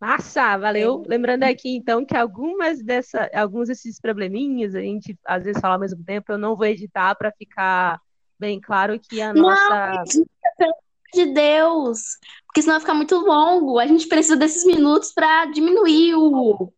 Massa, 0.00 0.56
valeu. 0.58 1.02
É. 1.04 1.08
Lembrando 1.08 1.44
aqui, 1.44 1.74
então, 1.76 2.04
que 2.04 2.16
algumas 2.16 2.82
dessa, 2.82 3.30
alguns 3.34 3.68
desses 3.68 3.98
probleminhas, 3.98 4.74
a 4.74 4.80
gente 4.80 5.18
às 5.24 5.44
vezes 5.44 5.60
fala 5.60 5.74
ao 5.74 5.80
mesmo 5.80 6.04
tempo, 6.04 6.32
eu 6.32 6.38
não 6.38 6.54
vou 6.54 6.66
editar 6.66 7.14
para 7.14 7.32
ficar 7.32 8.00
bem 8.38 8.60
claro 8.60 9.00
que 9.00 9.20
a 9.22 9.32
nossa. 9.32 9.92
Não, 9.92 10.26
pelo 10.58 10.70
amor 10.70 10.82
de 11.14 11.26
Deus! 11.32 12.00
Porque 12.46 12.60
senão 12.60 12.74
vai 12.74 12.80
ficar 12.80 12.94
muito 12.94 13.16
longo. 13.16 13.78
A 13.78 13.86
gente 13.86 14.06
precisa 14.06 14.36
desses 14.36 14.64
minutos 14.66 15.12
para 15.12 15.46
diminuir 15.46 16.14
o, 16.14 16.72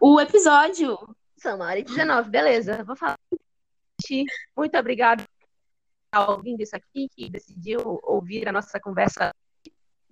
o 0.00 0.20
episódio. 0.20 0.98
São 1.36 1.54
uma 1.56 1.66
hora 1.66 1.78
e 1.78 1.84
19, 1.84 2.28
beleza. 2.28 2.82
Vou 2.84 2.96
falar. 2.96 3.16
Muito 4.56 4.78
obrigada 4.78 5.24
ouvindo 6.16 6.60
isso 6.62 6.74
aqui, 6.76 7.08
que 7.08 7.28
decidiu 7.28 8.00
ouvir 8.02 8.48
a 8.48 8.52
nossa 8.52 8.80
conversa, 8.80 9.34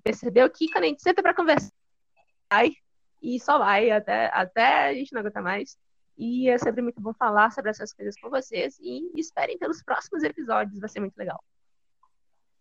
percebeu 0.03 0.49
que 0.51 0.71
quando 0.71 0.85
a 0.85 0.89
gente 0.89 1.03
senta 1.03 1.23
para 1.23 1.35
conversar, 1.35 1.73
vai 2.51 2.71
e 3.23 3.41
só 3.41 3.59
vai 3.59 3.91
até, 3.91 4.27
até 4.33 4.89
a 4.89 4.95
gente 4.95 5.13
não 5.13 5.21
aguenta 5.21 5.41
mais. 5.41 5.77
E 6.19 6.49
é 6.49 6.57
sempre 6.59 6.81
muito 6.81 7.01
bom 7.01 7.13
falar 7.13 7.51
sobre 7.51 7.71
essas 7.71 7.93
coisas 7.93 8.19
com 8.21 8.31
vocês. 8.31 8.79
E 8.81 9.11
esperem 9.19 9.59
pelos 9.59 9.83
próximos 9.83 10.23
episódios, 10.23 10.79
vai 10.79 10.89
ser 10.89 11.01
muito 11.01 11.17
legal. 11.17 11.43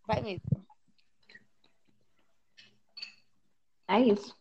Vai 0.08 0.22
mesmo. 0.22 0.66
É 3.88 4.00
isso. 4.00 4.36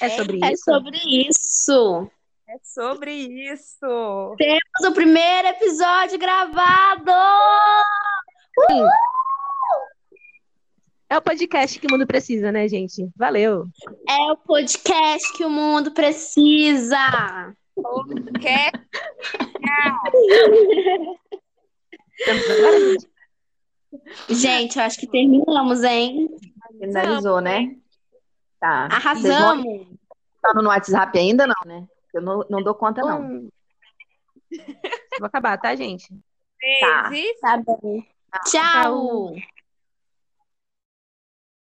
É 0.00 0.08
sobre 0.08 0.40
É 0.42 0.52
isso? 0.52 0.64
sobre 0.64 0.98
isso. 1.28 2.10
É 2.54 2.58
sobre 2.62 3.10
isso. 3.50 4.36
Temos 4.38 4.88
o 4.88 4.92
primeiro 4.94 5.48
episódio 5.48 6.16
gravado! 6.16 7.10
É 11.10 11.18
o 11.18 11.22
podcast 11.22 11.80
que 11.80 11.88
o 11.88 11.90
mundo 11.90 12.06
precisa, 12.06 12.52
né, 12.52 12.68
gente? 12.68 13.10
Valeu! 13.16 13.66
É 14.08 14.30
o 14.30 14.36
podcast 14.36 15.32
que 15.36 15.44
o 15.44 15.50
mundo 15.50 15.90
precisa. 15.90 16.96
Gente? 24.28 24.78
Eu 24.78 24.84
acho 24.84 25.00
que 25.00 25.08
terminamos, 25.08 25.82
hein? 25.82 26.28
Finalizou, 26.78 27.40
né? 27.40 27.74
Tá. 28.60 28.86
Arrasamos. 28.92 29.88
estão 30.36 30.62
no 30.62 30.68
WhatsApp 30.68 31.18
ainda, 31.18 31.48
não, 31.48 31.54
né? 31.66 31.84
Eu 32.14 32.22
não, 32.22 32.46
não 32.48 32.62
dou 32.62 32.74
conta, 32.74 33.02
não. 33.02 33.22
Hum. 33.22 33.50
Vou 35.18 35.26
acabar, 35.26 35.58
tá, 35.58 35.74
gente? 35.74 36.08
Tá. 36.80 37.10
Tá 37.40 37.56
bom. 37.58 38.02
Tchau. 38.46 39.34